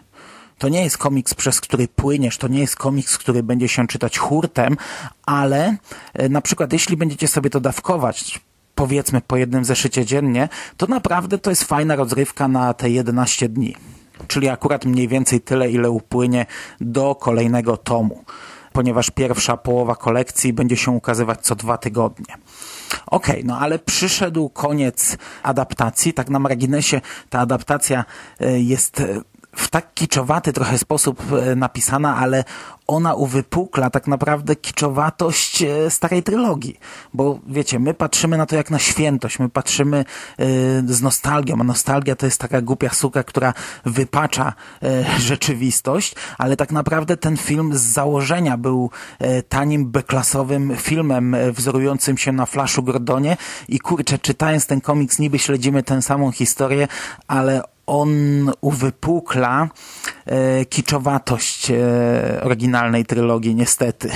To 0.58 0.70
nie 0.70 0.84
jest 0.84 0.98
komiks, 0.98 1.34
przez 1.34 1.62
który 1.62 1.88
płyniesz, 1.88 2.38
to 2.38 2.48
nie 2.48 2.60
jest 2.60 2.76
komiks, 2.76 3.18
który 3.18 3.44
będzie 3.44 3.68
się 3.68 3.88
czytać 3.88 4.18
hurtem, 4.18 4.78
ale 5.26 5.78
e, 6.14 6.30
na 6.30 6.42
przykład 6.42 6.74
jeśli 6.74 6.98
będziecie 6.98 7.28
sobie 7.28 7.50
to 7.50 7.60
dawkować, 7.60 8.40
powiedzmy 8.76 9.22
po 9.22 9.38
jednym 9.38 9.66
zeszycie 9.66 10.06
dziennie, 10.06 10.50
to 10.78 10.88
naprawdę 10.88 11.38
to 11.38 11.50
jest 11.50 11.64
fajna 11.64 11.96
rozrywka 11.96 12.48
na 12.48 12.74
te 12.74 12.90
11 12.90 13.50
dni. 13.50 13.76
Czyli 14.28 14.50
akurat 14.50 14.86
mniej 14.86 15.08
więcej 15.08 15.42
tyle, 15.42 15.72
ile 15.72 15.90
upłynie 15.90 16.46
do 16.82 17.16
kolejnego 17.16 17.78
tomu 17.78 18.24
ponieważ 18.74 19.10
pierwsza 19.12 19.58
połowa 19.58 19.96
kolekcji 19.96 20.54
będzie 20.54 20.78
się 20.78 20.92
ukazywać 20.92 21.42
co 21.42 21.56
dwa 21.56 21.78
tygodnie. 21.78 22.36
Okej, 23.08 23.36
okay, 23.36 23.44
no 23.46 23.60
ale 23.60 23.80
przyszedł 23.80 24.50
koniec 24.50 25.18
adaptacji. 25.44 26.14
Tak 26.14 26.30
na 26.30 26.40
marginesie 26.40 27.02
ta 27.30 27.40
adaptacja 27.40 28.06
e, 28.40 28.60
jest 28.60 29.00
e, 29.00 29.22
w 29.56 29.70
tak 29.70 29.94
kiczowaty 29.94 30.54
trochę 30.54 30.78
sposób 30.78 31.22
e, 31.34 31.56
napisana, 31.56 32.18
ale 32.18 32.44
ona 32.88 33.14
uwypukla 33.14 33.90
tak 33.90 34.08
naprawdę 34.08 34.56
kiczowatość 34.56 35.62
e, 35.62 35.90
starej 35.90 36.24
trylogii. 36.24 36.80
Bo 37.14 37.40
wiecie, 37.48 37.80
my 37.80 37.94
patrzymy 37.94 38.38
na 38.38 38.46
to 38.46 38.56
jak 38.56 38.72
na 38.72 38.80
świętość, 38.80 39.40
my 39.40 39.50
patrzymy 39.50 39.98
e, 39.98 40.04
z 40.88 41.02
nostalgią, 41.02 41.56
a 41.60 41.64
nostalgia 41.64 42.16
to 42.16 42.26
jest 42.26 42.40
taka 42.40 42.62
głupia 42.62 42.90
suka, 42.90 43.24
która 43.24 43.54
wypacza 43.86 44.54
rzeczywistość, 45.20 46.16
ale 46.38 46.58
tak 46.58 46.72
naprawdę 46.72 47.18
ten 47.18 47.38
film 47.38 47.78
z 47.78 47.82
założenia 47.82 48.58
był 48.58 48.90
tanim 49.50 49.92
beklasowym 49.92 50.78
filmem 50.78 51.36
wzorującym 51.52 52.18
się 52.18 52.32
na 52.32 52.46
Flashu 52.46 52.84
Gordonie 52.84 53.38
i 53.68 53.80
kurczę, 53.80 54.20
czytając 54.20 54.68
ten 54.68 54.82
komiks 54.82 55.20
niby 55.20 55.40
śledzimy 55.40 55.84
tę 55.84 56.02
samą 56.02 56.32
historię, 56.32 56.88
ale 57.28 57.62
on 57.92 58.52
uwypukla 58.62 59.70
e, 60.26 60.66
kiczowatość 60.66 61.72
e, 61.72 62.42
oryginalnej 62.44 63.06
trylogii, 63.06 63.56
niestety. 63.56 64.10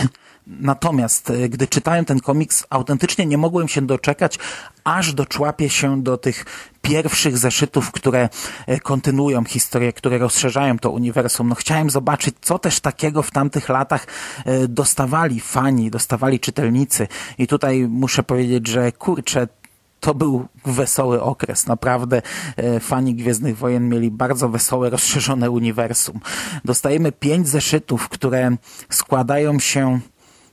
Natomiast 0.48 1.30
e, 1.30 1.50
gdy 1.50 1.68
czytałem 1.68 2.06
ten 2.06 2.20
komiks, 2.20 2.66
autentycznie 2.70 3.26
nie 3.26 3.38
mogłem 3.38 3.68
się 3.68 3.82
doczekać, 3.82 4.40
aż 4.84 5.14
doczłapię 5.14 5.70
się 5.70 6.04
do 6.04 6.18
tych 6.18 6.46
pierwszych 6.82 7.38
zeszytów, 7.38 7.92
które 7.92 8.30
kontynuują 8.84 9.44
historię, 9.44 9.94
które 9.94 10.18
rozszerzają 10.18 10.80
to 10.80 10.92
uniwersum. 10.92 11.50
No 11.50 11.56
chciałem 11.56 11.90
zobaczyć, 11.90 12.36
co 12.42 12.60
też 12.60 12.80
takiego 12.80 13.22
w 13.22 13.32
tamtych 13.32 13.70
latach 13.70 14.08
dostawali 14.70 15.40
fani, 15.40 15.92
dostawali 15.92 16.40
czytelnicy. 16.40 17.08
I 17.38 17.48
tutaj 17.48 17.88
muszę 17.88 18.24
powiedzieć, 18.24 18.68
że 18.68 18.92
kurczę, 18.92 19.48
to 20.06 20.14
był 20.14 20.46
wesoły 20.66 21.22
okres. 21.22 21.68
Naprawdę 21.68 22.22
e, 22.58 22.80
fani 22.80 23.16
Gwiezdnych 23.16 23.58
Wojen 23.58 23.90
mieli 23.90 24.12
bardzo 24.12 24.50
wesołe, 24.50 24.90
rozszerzone 24.90 25.52
uniwersum. 25.52 26.20
Dostajemy 26.66 27.12
pięć 27.12 27.48
zeszytów, 27.48 28.10
które 28.10 28.58
składają 28.90 29.60
się 29.60 30.00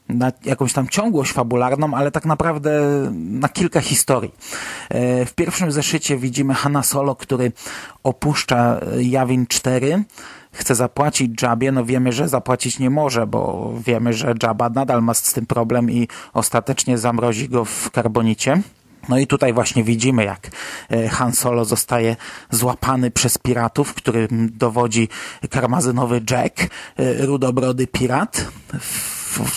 na 0.09 0.33
jakąś 0.45 0.73
tam 0.73 0.89
ciągłość 0.89 1.33
fabularną, 1.33 1.95
ale 1.95 2.11
tak 2.11 2.25
naprawdę 2.25 2.81
na 3.13 3.49
kilka 3.49 3.81
historii. 3.81 4.35
E, 4.89 5.25
w 5.25 5.35
pierwszym 5.35 5.73
zeszycie 5.73 6.17
widzimy 6.17 6.55
Hanna 6.55 6.83
Solo, 6.83 7.17
który 7.17 7.53
opuszcza 8.03 8.81
Jawin 9.01 9.47
4, 9.47 10.05
chce 10.53 10.75
zapłacić 10.75 11.43
Jabie, 11.43 11.73
no 11.73 11.85
wiemy, 11.85 12.13
że 12.13 12.29
zapłacić 12.29 12.79
nie 12.79 12.91
może, 12.91 13.27
bo 13.27 13.73
wiemy, 13.87 14.13
że 14.13 14.35
Jabba 14.43 14.71
nadal 14.71 15.03
ma 15.03 15.15
z 15.15 15.33
tym 15.33 15.47
problem 15.47 15.91
i 15.91 16.09
ostatecznie 16.33 16.99
zamrozi 16.99 17.49
go 17.49 17.65
w 17.65 17.91
karbonicie. 17.91 18.63
No 19.09 19.19
i 19.19 19.27
tutaj 19.27 19.53
właśnie 19.53 19.85
widzimy, 19.85 20.25
jak 20.25 20.51
e, 20.91 21.09
Han 21.09 21.33
Solo 21.33 21.65
zostaje 21.65 22.17
złapany 22.51 23.11
przez 23.11 23.39
piratów, 23.39 23.95
którym 23.95 24.51
dowodzi 24.55 25.09
karmazynowy 25.51 26.21
Jack, 26.31 26.63
e, 26.63 27.27
rudobrody 27.27 27.87
pirat 27.87 28.47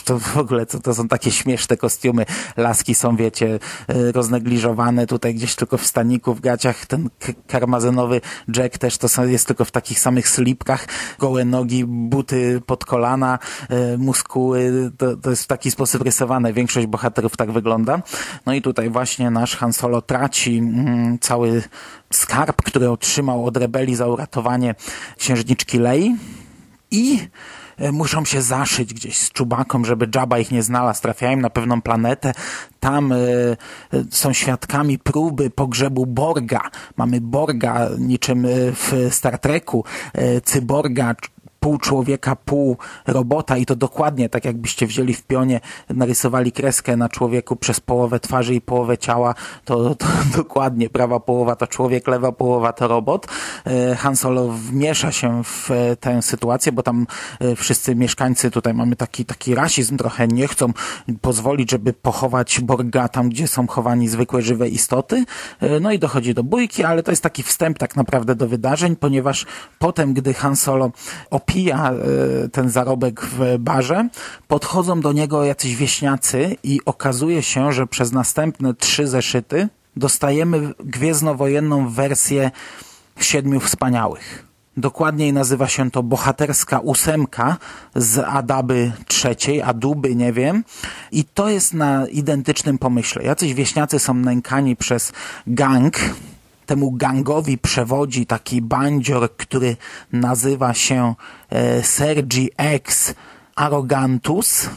to 0.05 0.19
w 0.19 0.37
ogóle 0.37 0.65
to, 0.65 0.79
to 0.79 0.95
są 0.95 1.07
takie 1.07 1.31
śmieszne 1.31 1.77
kostiumy. 1.77 2.25
Laski 2.57 2.95
są, 2.95 3.15
wiecie, 3.15 3.59
e, 3.87 4.11
roznegliżowane 4.11 5.07
tutaj 5.07 5.35
gdzieś 5.35 5.55
tylko 5.55 5.77
w 5.77 5.85
staniku, 5.85 6.33
w 6.33 6.39
gaciach. 6.39 6.85
Ten 6.85 7.09
karmazynowy 7.47 8.21
Jack 8.55 8.77
też 8.77 8.97
to 8.97 9.25
jest 9.25 9.47
tylko 9.47 9.65
w 9.65 9.71
takich 9.71 9.99
samych 9.99 10.29
slipkach. 10.29 10.87
Gołe 11.19 11.45
nogi, 11.45 11.85
buty 11.85 12.61
pod 12.65 12.85
kolana, 12.85 13.39
e, 13.69 13.97
muskuły. 13.97 14.91
To, 14.97 15.17
to 15.17 15.29
jest 15.29 15.43
w 15.43 15.47
taki 15.47 15.71
sposób 15.71 16.01
rysowane. 16.01 16.53
Większość 16.53 16.87
bohaterów 16.87 17.37
tak 17.37 17.51
wygląda. 17.51 18.01
No 18.45 18.53
i 18.53 18.61
tutaj 18.61 18.89
właśnie 18.89 19.31
nasz 19.31 19.55
Han 19.55 19.73
Solo 19.73 20.01
traci 20.01 20.57
mm, 20.57 21.19
cały 21.19 21.63
skarb, 22.13 22.61
który 22.61 22.89
otrzymał 22.89 23.45
od 23.45 23.57
rebelii 23.57 23.95
za 23.95 24.07
uratowanie 24.07 24.75
księżniczki 25.17 25.79
Lei 25.79 26.15
i 26.91 27.19
muszą 27.91 28.25
się 28.25 28.41
zaszyć 28.41 28.93
gdzieś 28.93 29.17
z 29.17 29.31
czubaką, 29.31 29.85
żeby 29.85 30.07
Jabba 30.15 30.39
ich 30.39 30.51
nie 30.51 30.63
znalazł. 30.63 31.01
Trafiają 31.01 31.37
na 31.37 31.49
pewną 31.49 31.81
planetę, 31.81 32.33
tam 32.79 33.11
y, 33.11 33.57
są 34.09 34.33
świadkami 34.33 34.99
próby 34.99 35.49
pogrzebu 35.49 36.05
Borga. 36.05 36.61
Mamy 36.97 37.21
Borga 37.21 37.89
niczym 37.97 38.47
w 38.73 39.07
Star 39.09 39.39
Treku, 39.39 39.83
y, 40.17 40.41
cyborga, 40.41 41.15
pół 41.65 41.77
człowieka, 41.77 42.35
pół 42.35 42.77
robota 43.07 43.57
i 43.57 43.65
to 43.65 43.75
dokładnie 43.75 44.29
tak 44.29 44.45
jakbyście 44.45 44.87
wzięli 44.87 45.13
w 45.13 45.23
pionie, 45.23 45.59
narysowali 45.89 46.51
kreskę 46.51 46.97
na 46.97 47.09
człowieku 47.09 47.55
przez 47.55 47.79
połowę 47.79 48.19
twarzy 48.19 48.55
i 48.55 48.61
połowę 48.61 48.97
ciała, 48.97 49.35
to, 49.65 49.95
to 49.95 50.05
dokładnie 50.37 50.89
prawa 50.89 51.19
połowa 51.19 51.55
to 51.55 51.67
człowiek, 51.67 52.07
lewa 52.07 52.31
połowa 52.31 52.73
to 52.73 52.87
robot. 52.87 53.27
E, 53.67 53.95
Han 53.95 54.15
Solo 54.15 54.47
wmiesza 54.47 55.11
się 55.11 55.43
w 55.43 55.71
e, 55.71 55.95
tę 55.95 56.21
sytuację, 56.21 56.71
bo 56.71 56.83
tam 56.83 57.07
e, 57.39 57.55
wszyscy 57.55 57.95
mieszkańcy, 57.95 58.51
tutaj 58.51 58.73
mamy 58.73 58.95
taki, 58.95 59.25
taki 59.25 59.55
rasizm 59.55 59.97
trochę, 59.97 60.27
nie 60.27 60.47
chcą 60.47 60.73
pozwolić, 61.21 61.71
żeby 61.71 61.93
pochować 61.93 62.59
Borga 62.59 63.07
tam, 63.07 63.29
gdzie 63.29 63.47
są 63.47 63.67
chowani 63.67 64.07
zwykłe 64.07 64.41
żywe 64.41 64.69
istoty. 64.69 65.25
No 65.81 65.91
i 65.91 65.99
dochodzi 65.99 66.33
do 66.33 66.43
bójki, 66.43 66.83
ale 66.83 67.03
to 67.03 67.11
jest 67.11 67.23
taki 67.23 67.43
wstęp 67.43 67.77
tak 67.77 67.95
naprawdę 67.95 68.35
do 68.35 68.47
wydarzeń, 68.47 68.95
ponieważ 68.95 69.45
potem, 69.79 70.13
gdy 70.13 70.33
Han 70.33 70.55
Solo 70.55 70.91
opisuje 71.29 71.54
pija 71.55 71.91
e, 71.91 72.49
ten 72.49 72.69
zarobek 72.69 73.21
w 73.21 73.57
barze, 73.59 74.09
podchodzą 74.47 75.01
do 75.01 75.13
niego 75.13 75.43
jacyś 75.43 75.75
wieśniacy 75.75 76.57
i 76.63 76.79
okazuje 76.85 77.43
się, 77.43 77.71
że 77.73 77.87
przez 77.87 78.11
następne 78.11 78.73
trzy 78.73 79.07
zeszyty 79.07 79.69
dostajemy 79.95 80.73
gwiezdnowojenną 80.79 81.89
wersję 81.89 82.51
Siedmiu 83.19 83.59
Wspaniałych. 83.59 84.45
Dokładniej 84.77 85.33
nazywa 85.33 85.67
się 85.67 85.91
to 85.91 86.03
Bohaterska 86.03 86.79
Ósemka 86.79 87.57
z 87.95 88.25
Adaby 88.27 88.91
trzeciej, 89.07 89.61
Aduby, 89.61 90.15
nie 90.15 90.33
wiem. 90.33 90.63
I 91.11 91.23
to 91.23 91.49
jest 91.49 91.73
na 91.73 92.07
identycznym 92.07 92.77
pomyśle. 92.77 93.23
Jacyś 93.23 93.53
wieśniacy 93.53 93.99
są 93.99 94.13
nękani 94.13 94.75
przez 94.75 95.11
gang, 95.47 95.97
temu 96.65 96.91
gangowi 96.91 97.57
przewodzi 97.57 98.25
taki 98.25 98.61
bandzior, 98.61 99.35
który 99.37 99.77
nazywa 100.11 100.73
się 100.73 101.15
e, 101.49 101.83
Sergi 101.83 102.49
X 102.57 103.13
Arrogantus, 103.55 104.69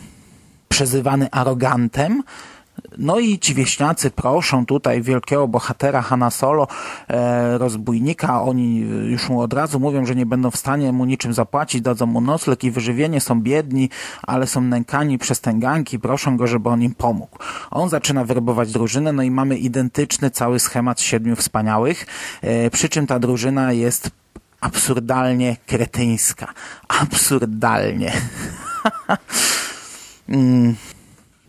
przezywany 0.69 1.31
Arogantem. 1.31 2.23
No 2.99 3.19
i 3.19 3.39
ci 3.39 3.55
wieśniacy 3.55 4.11
proszą 4.11 4.67
tutaj 4.67 5.03
wielkiego 5.03 5.49
bohatera 5.49 6.03
Hanna 6.03 6.31
Solo, 6.31 6.67
e, 7.09 7.59
rozbójnika. 7.59 8.43
Oni 8.43 8.79
już 9.11 9.29
mu 9.29 9.41
od 9.41 9.53
razu 9.53 9.81
mówią, 9.81 10.07
że 10.07 10.15
nie 10.15 10.27
będą 10.27 10.51
w 10.51 10.57
stanie 10.57 10.93
mu 10.93 11.05
niczym 11.05 11.35
zapłacić, 11.35 11.83
dadzą 11.83 12.07
mu 12.07 12.21
nocleg 12.21 12.65
i 12.65 12.71
wyżywienie, 12.71 13.21
są 13.21 13.41
biedni, 13.41 13.91
ale 14.23 14.47
są 14.47 14.61
nękani 14.61 15.19
przez 15.19 15.41
ten 15.41 15.61
gang 15.61 15.93
i 15.93 15.99
proszą 15.99 16.37
go, 16.37 16.47
żeby 16.47 16.69
on 16.69 16.83
im 16.83 16.95
pomógł. 16.95 17.39
On 17.71 17.89
zaczyna 17.89 18.25
werbować 18.25 18.73
drużynę, 18.73 19.13
no 19.13 19.23
i 19.23 19.31
mamy 19.31 19.59
identyczny 19.59 20.31
cały 20.31 20.61
schemat 20.61 21.01
Siedmiu 21.01 21.37
Wspaniałych, 21.37 22.07
e, 22.43 22.71
przy 22.71 22.89
czym 22.89 23.07
ta 23.07 23.19
drużyna 23.19 23.73
jest 23.73 24.11
absurdalnie 24.61 25.57
kretyńska. 25.67 26.53
Absurdalnie. 26.89 28.13
mm 30.29 30.77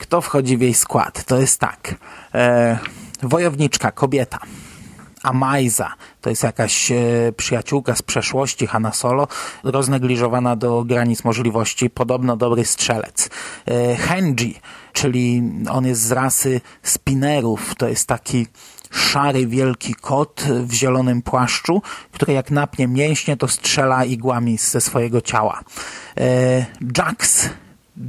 kto 0.10 0.22
wchodzi 0.22 0.58
w 0.58 0.62
jej 0.62 0.74
skład? 0.74 1.24
To 1.24 1.40
jest 1.40 1.60
tak. 1.60 1.96
E, 2.34 2.80
wojowniczka, 3.24 3.92
kobieta. 3.92 4.40
Amaiza, 5.24 5.94
to 6.22 6.30
jest 6.30 6.44
jakaś 6.44 6.92
e, 6.92 6.96
przyjaciółka 7.38 7.96
z 7.96 8.02
przeszłości 8.02 8.68
Hanna 8.68 8.92
Solo, 8.92 9.28
roznegliżowana 9.64 10.56
do 10.56 10.84
granic 10.84 11.24
możliwości, 11.24 11.90
podobno 11.90 12.38
dobry 12.38 12.66
strzelec. 12.66 13.30
E, 13.66 13.96
Henji, 13.96 14.60
czyli 14.94 15.44
on 15.72 15.86
jest 15.86 16.02
z 16.02 16.12
rasy 16.12 16.62
spinerów, 16.84 17.76
to 17.76 17.88
jest 17.88 18.08
taki 18.08 18.48
szary 18.92 19.48
wielki 19.48 19.94
kot 19.94 20.44
w 20.64 20.74
zielonym 20.74 21.22
płaszczu, 21.22 21.82
który 22.12 22.34
jak 22.34 22.52
napnie 22.52 22.88
mięśnie, 22.88 23.38
to 23.38 23.48
strzela 23.48 24.06
igłami 24.06 24.58
ze 24.58 24.82
swojego 24.82 25.22
ciała. 25.22 25.64
E, 26.18 26.66
Jax, 26.98 27.50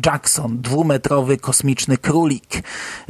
Jackson, 0.06 0.60
dwumetrowy 0.60 1.36
kosmiczny 1.36 1.98
królik, 1.98 2.62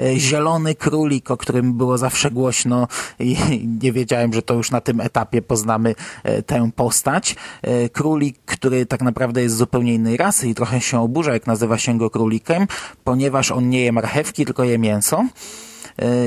e, 0.02 0.18
zielony 0.18 0.74
królik, 0.74 1.30
o 1.30 1.36
którym 1.36 1.72
było 1.72 1.98
zawsze 1.98 2.30
głośno 2.30 2.88
i 3.18 3.36
nie 3.82 3.92
wiedziałem, 3.92 4.32
że 4.32 4.42
to 4.42 4.54
już 4.54 4.70
na 4.70 4.80
tym 4.80 5.00
etapie 5.00 5.42
poznamy 5.42 5.94
e, 6.24 6.42
tę 6.42 6.70
postać. 6.76 7.36
E, 7.62 7.88
królik, 7.88 8.38
który 8.46 8.86
tak 8.86 9.02
naprawdę 9.02 9.42
jest 9.42 9.56
zupełnie 9.56 9.94
innej 9.94 10.16
rasy 10.16 10.48
i 10.48 10.54
trochę 10.54 10.80
się 10.80 11.00
oburza, 11.00 11.32
jak 11.32 11.46
nazywa 11.46 11.78
się 11.78 11.98
go 11.98 12.10
królikiem, 12.10 12.66
ponieważ 13.04 13.50
on 13.50 13.68
nie 13.68 13.80
je 13.80 13.92
marchewki, 13.92 14.44
tylko 14.44 14.64
je 14.64 14.78
mięso 14.78 15.24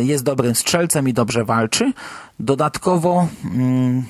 jest 0.04 0.24
dobrym 0.24 0.56
strzelcem 0.56 1.10
i 1.10 1.14
dobrze 1.14 1.46
walczy. 1.46 1.94
Dodatkowo 2.40 3.28
mm, 3.46 4.04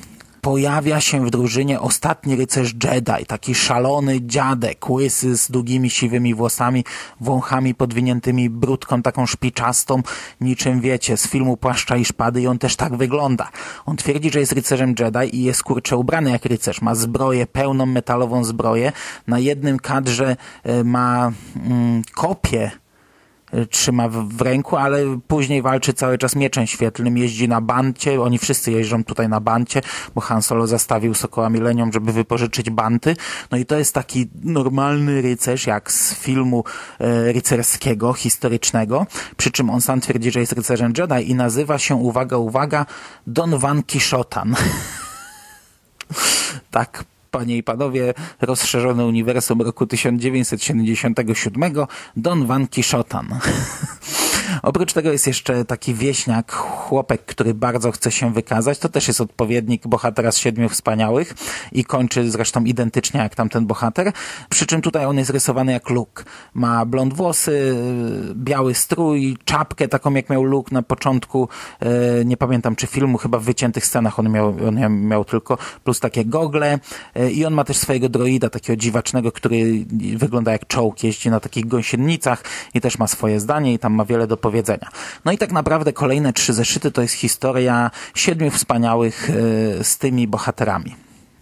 pojawia 0.44 1.02
się 1.02 1.26
w 1.26 1.30
drużynie 1.30 1.80
ostatni 1.80 2.36
rycerz 2.36 2.74
Jedi, 2.84 3.26
taki 3.28 3.56
szalony 3.56 4.22
dziadek, 4.22 4.90
łysy 4.90 5.38
z 5.38 5.52
długimi 5.52 5.90
siwymi 5.90 6.36
włosami, 6.36 6.86
wąchami 7.22 7.76
podwiniętymi 7.76 8.50
brudką 8.50 9.02
taką 9.02 9.26
szpiczastą, 9.26 10.04
niczym 10.42 10.82
wiecie, 10.82 11.18
z 11.18 11.28
filmu 11.28 11.58
Płaszcza 11.58 11.98
i 11.98 12.06
Szpady 12.06 12.42
i 12.42 12.48
on 12.48 12.60
też 12.60 12.76
tak 12.76 12.96
wygląda. 12.96 13.50
On 13.86 13.98
twierdzi, 13.98 14.32
że 14.32 14.40
jest 14.40 14.52
rycerzem 14.52 14.96
Jedi 15.00 15.36
i 15.36 15.44
jest 15.44 15.64
kurczę 15.64 15.98
ubrany 15.98 16.32
jak 16.32 16.46
rycerz. 16.46 16.82
Ma 16.82 16.96
zbroję, 16.96 17.48
pełną 17.48 17.86
metalową 17.86 18.44
zbroję. 18.44 18.92
Na 19.28 19.40
jednym 19.40 19.80
kadrze 19.80 20.36
e, 20.64 20.84
ma 20.84 21.32
mm, 21.56 22.02
kopię 22.14 22.72
trzyma 23.70 24.10
w, 24.10 24.42
ręku, 24.42 24.78
ale 24.78 25.20
później 25.28 25.62
walczy 25.62 25.94
cały 25.94 26.18
czas 26.18 26.36
mieczem 26.36 26.68
świetlnym, 26.68 27.18
jeździ 27.18 27.48
na 27.48 27.62
bancie, 27.62 28.22
oni 28.22 28.38
wszyscy 28.38 28.72
jeżdżą 28.72 29.04
tutaj 29.04 29.30
na 29.30 29.40
bancie, 29.40 29.82
bo 30.16 30.22
Han 30.22 30.42
Solo 30.42 30.68
zastawił 30.68 31.14
Sokoła 31.14 31.50
Milenium, 31.50 31.94
żeby 31.94 32.14
wypożyczyć 32.14 32.70
banty, 32.70 33.16
no 33.52 33.58
i 33.58 33.66
to 33.66 33.78
jest 33.78 33.94
taki 33.94 34.30
normalny 34.44 35.22
rycerz, 35.22 35.68
jak 35.68 35.92
z 35.92 36.16
filmu 36.16 36.64
e, 37.00 37.34
rycerskiego, 37.34 38.14
historycznego, 38.14 39.08
przy 39.38 39.52
czym 39.52 39.70
on 39.70 39.82
sam 39.82 40.02
twierdzi, 40.02 40.32
że 40.32 40.40
jest 40.40 40.54
rycerzem 40.54 40.94
Jedi 40.98 41.32
i 41.32 41.36
nazywa 41.36 41.78
się, 41.78 41.96
uwaga, 41.96 42.38
uwaga, 42.38 42.86
Don 43.28 43.58
Van 43.58 43.84
Quixotan. 43.84 44.56
tak 46.72 47.04
Panie 47.34 47.58
i 47.58 47.64
panowie, 47.64 48.14
rozszerzone 48.42 49.06
uniwersum 49.06 49.62
roku 49.62 49.88
1977 49.88 51.74
Don 52.16 52.46
Van 52.46 52.68
Quixotan. 52.68 53.28
Oprócz 54.64 54.94
tego 54.94 55.12
jest 55.12 55.28
jeszcze 55.28 55.66
taki 55.66 55.94
wieśniak, 55.94 56.52
chłopek, 56.52 57.26
który 57.26 57.54
bardzo 57.54 57.92
chce 57.92 58.12
się 58.12 58.34
wykazać. 58.34 58.80
To 58.80 58.90
też 58.90 59.08
jest 59.08 59.22
odpowiednik 59.22 59.88
bohatera 59.88 60.32
z 60.32 60.38
Siedmiu 60.38 60.70
Wspaniałych 60.70 61.34
i 61.72 61.86
kończy 61.86 62.32
zresztą 62.32 62.64
identycznie 62.64 63.20
jak 63.20 63.36
tamten 63.36 63.66
bohater. 63.66 64.12
Przy 64.50 64.66
czym 64.66 64.82
tutaj 64.82 65.06
on 65.06 65.18
jest 65.18 65.30
rysowany 65.30 65.72
jak 65.72 65.90
Luke. 65.90 66.24
Ma 66.54 66.86
blond 66.86 67.14
włosy, 67.14 67.76
biały 68.36 68.76
strój, 68.76 69.38
czapkę 69.46 69.88
taką 69.88 70.14
jak 70.14 70.30
miał 70.30 70.44
Luke 70.44 70.76
na 70.76 70.82
początku, 70.82 71.50
e, 71.80 72.26
nie 72.26 72.38
pamiętam 72.38 72.76
czy 72.76 72.88
filmu, 72.88 73.18
chyba 73.18 73.40
w 73.40 73.44
wyciętych 73.44 73.86
scenach 73.86 74.20
on 74.20 74.30
miał, 74.30 74.56
on 74.68 75.08
miał 75.08 75.26
tylko, 75.26 75.58
plus 75.84 76.00
takie 76.00 76.26
gogle 76.26 76.80
e, 77.16 77.32
i 77.32 77.46
on 77.46 77.54
ma 77.54 77.64
też 77.64 77.78
swojego 77.78 78.10
droida, 78.10 78.50
takiego 78.50 78.78
dziwacznego, 78.78 79.32
który 79.32 79.86
wygląda 80.18 80.52
jak 80.52 80.68
czołg, 80.68 81.04
jeździ 81.04 81.30
na 81.30 81.40
takich 81.40 81.68
gąsienicach 81.68 82.44
i 82.74 82.82
też 82.82 82.98
ma 82.98 83.08
swoje 83.08 83.40
zdanie 83.40 83.74
i 83.74 83.80
tam 83.80 83.94
ma 83.94 84.06
wiele 84.06 84.28
do 84.28 84.38
powiedzenia. 84.38 84.53
No 85.26 85.32
i 85.32 85.38
tak 85.38 85.52
naprawdę 85.52 85.94
kolejne 85.94 86.34
trzy 86.34 86.54
zeszyty 86.54 86.92
to 86.92 87.02
jest 87.02 87.14
historia 87.14 87.92
siedmiu 88.16 88.52
wspaniałych 88.52 89.30
e, 89.30 89.84
z 89.84 89.98
tymi 89.98 90.28
bohaterami. 90.28 90.96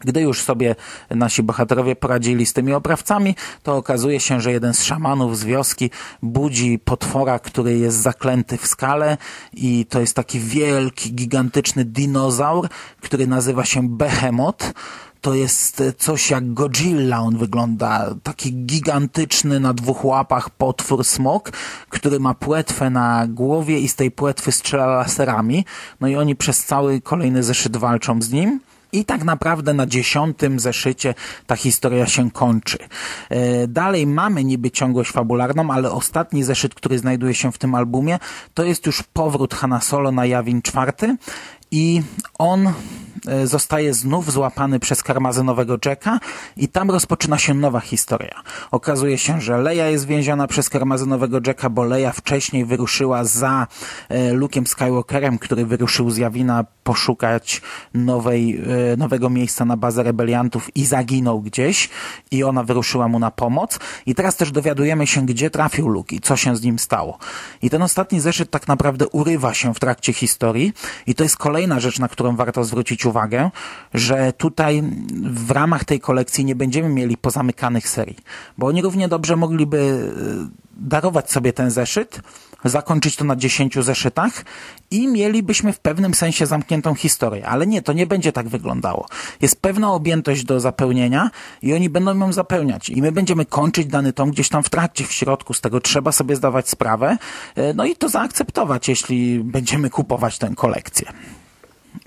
Gdy 0.06 0.21
już 0.21 0.41
sobie 0.41 0.76
nasi 1.10 1.43
bohaterowie 1.43 1.95
poradzili 1.95 2.45
z 2.45 2.54
tymi 2.54 2.74
oprawcami, 2.74 3.36
to 3.63 3.78
okazuje 3.78 4.19
się, 4.19 4.41
że 4.41 4.52
jeden 4.52 4.74
z 4.74 4.84
szamanów 4.84 5.38
z 5.38 5.43
wioski 5.43 5.89
budzi 6.21 6.80
potwora, 6.80 7.39
który 7.39 7.78
jest 7.78 7.97
zaklęty 7.97 8.58
w 8.58 8.67
skale 8.67 9.17
i 9.54 9.86
to 9.89 10.00
jest 10.00 10.15
taki 10.15 10.39
wielki, 10.39 11.13
gigantyczny 11.13 11.86
dinozaur, 11.86 12.69
który 13.02 13.28
nazywa 13.28 13.65
się 13.65 13.89
Behemoth 13.89 14.74
to 15.21 15.34
jest 15.34 15.84
coś 15.97 16.29
jak 16.29 16.53
Godzilla, 16.53 17.19
on 17.19 17.38
wygląda 17.38 18.15
taki 18.23 18.53
gigantyczny 18.65 19.60
na 19.60 19.73
dwóch 19.73 20.05
łapach 20.05 20.49
potwór 20.49 21.03
smok, 21.03 21.51
który 21.89 22.19
ma 22.19 22.34
płetwę 22.34 22.89
na 22.89 23.27
głowie 23.27 23.79
i 23.79 23.88
z 23.88 23.95
tej 23.95 24.12
płetwy 24.12 24.51
strzela 24.51 24.86
laserami, 24.86 25.65
no 25.99 26.07
i 26.07 26.15
oni 26.15 26.36
przez 26.36 26.65
cały 26.65 27.01
kolejny 27.01 27.43
zeszyt 27.43 27.77
walczą 27.77 28.21
z 28.21 28.31
nim. 28.31 28.60
I 28.93 29.05
tak 29.05 29.23
naprawdę 29.23 29.73
na 29.73 29.86
dziesiątym 29.86 30.60
zeszycie 30.60 31.13
ta 31.47 31.55
historia 31.55 32.07
się 32.07 32.31
kończy. 32.31 32.77
E, 33.29 33.67
dalej 33.67 34.07
mamy 34.07 34.43
niby 34.43 34.71
ciągłość 34.71 35.12
fabularną, 35.12 35.71
ale 35.71 35.91
ostatni 35.91 36.43
zeszyt, 36.43 36.75
który 36.75 36.99
znajduje 36.99 37.34
się 37.34 37.51
w 37.51 37.57
tym 37.57 37.75
albumie, 37.75 38.19
to 38.53 38.63
jest 38.63 38.86
już 38.86 39.03
powrót 39.03 39.53
Hanna 39.53 39.81
Solo 39.81 40.12
na 40.12 40.25
Jawin 40.25 40.62
czwarty 40.62 41.15
i 41.71 42.01
on 42.39 42.73
zostaje 43.43 43.93
znów 43.93 44.32
złapany 44.32 44.80
przez 44.80 45.04
karmazynowego 45.04 45.78
Jacka 45.86 46.19
i 46.58 46.67
tam 46.67 46.91
rozpoczyna 46.91 47.38
się 47.38 47.54
nowa 47.54 47.80
historia. 47.80 48.41
Okazuje 48.71 49.17
się, 49.17 49.41
że 49.41 49.58
Leia 49.58 49.88
jest 49.88 50.06
więziona 50.06 50.47
przez 50.47 50.69
karmazynowego 50.69 51.39
Jacka, 51.47 51.69
bo 51.69 51.84
Leia 51.84 52.12
wcześniej 52.12 52.65
wyruszyła 52.65 53.24
za 53.24 53.67
e, 54.10 54.34
Luke'em 54.34 54.65
Skywalkerem, 54.65 55.39
który 55.39 55.65
wyruszył 55.65 56.10
z 56.10 56.17
Jawina 56.17 56.65
poszukać 56.84 57.62
nowej, 57.93 58.62
e, 58.93 58.97
nowego 58.97 59.30
miejsca 59.30 59.65
na 59.65 59.78
bazę 59.78 60.04
rebeliantów 60.04 60.76
i 60.76 60.86
zaginął 60.86 61.41
gdzieś 61.41 61.89
i 62.32 62.43
ona 62.43 62.63
wyruszyła 62.63 63.08
mu 63.08 63.19
na 63.19 63.32
pomoc. 63.32 63.80
I 64.06 64.15
teraz 64.15 64.36
też 64.36 64.52
dowiadujemy 64.52 65.08
się, 65.08 65.26
gdzie 65.26 65.50
trafił 65.50 65.88
Luke 65.88 66.15
i 66.15 66.19
co 66.19 66.38
się 66.38 66.56
z 66.56 66.62
nim 66.62 66.80
stało. 66.80 67.17
I 67.62 67.69
ten 67.69 67.82
ostatni 67.82 68.19
zeszyt 68.19 68.52
tak 68.52 68.67
naprawdę 68.67 69.08
urywa 69.08 69.54
się 69.54 69.74
w 69.74 69.80
trakcie 69.80 70.13
historii 70.13 70.74
i 71.08 71.15
to 71.15 71.24
jest 71.24 71.38
kolejna 71.38 71.80
rzecz, 71.80 72.00
na 72.00 72.08
którą 72.08 72.36
warto 72.36 72.63
zwrócić 72.63 73.00
uwagę, 73.05 73.51
że 73.93 74.33
tutaj 74.33 74.83
w 75.23 75.51
ramach 75.51 75.85
tej 75.85 75.99
kolekcji 75.99 76.45
nie 76.45 76.55
będziemy 76.55 76.89
mieli 76.89 77.17
pozamykanych 77.17 77.89
serii, 77.89 78.17
bo 78.57 78.67
oni 78.67 78.81
równie 78.81 79.07
dobrze 79.07 79.35
mogliby 79.35 80.11
e, 80.47 80.71
darować 80.81 81.31
sobie 81.31 81.53
ten 81.53 81.71
zeszyt, 81.71 82.21
zakończyć 82.65 83.15
to 83.15 83.25
na 83.25 83.35
10 83.35 83.75
zeszytach 83.75 84.45
i 84.91 85.07
mielibyśmy 85.07 85.73
w 85.73 85.79
pewnym 85.79 86.13
sensie 86.13 86.45
zamkniętą 86.45 86.95
historię. 86.95 87.47
Ale 87.47 87.67
nie, 87.67 87.81
to 87.81 87.93
nie 87.93 88.07
będzie 88.07 88.31
tak 88.31 88.49
wyglądało. 88.49 89.05
Jest 89.41 89.61
pewna 89.61 89.93
objętość 89.93 90.43
do 90.43 90.59
zapełnienia 90.59 91.31
i 91.61 91.73
oni 91.73 91.89
będą 91.89 92.19
ją 92.19 92.33
zapełniać. 92.33 92.89
I 92.89 93.01
my 93.01 93.11
będziemy 93.11 93.45
kończyć 93.45 93.87
dany 93.87 94.13
tom 94.13 94.31
gdzieś 94.31 94.49
tam 94.49 94.63
w 94.63 94.69
trakcie, 94.69 95.05
w 95.05 95.11
środku. 95.11 95.53
Z 95.53 95.61
tego 95.61 95.81
trzeba 95.81 96.11
sobie 96.11 96.35
zdawać 96.35 96.69
sprawę. 96.69 97.17
E, 97.55 97.73
No 97.73 97.85
i 97.85 97.95
to 97.95 98.09
zaakceptować, 98.09 98.87
jeśli 98.87 99.39
będziemy 99.39 99.89
kupować 99.89 100.37
tę 100.37 100.51
kolekcję. 100.55 101.11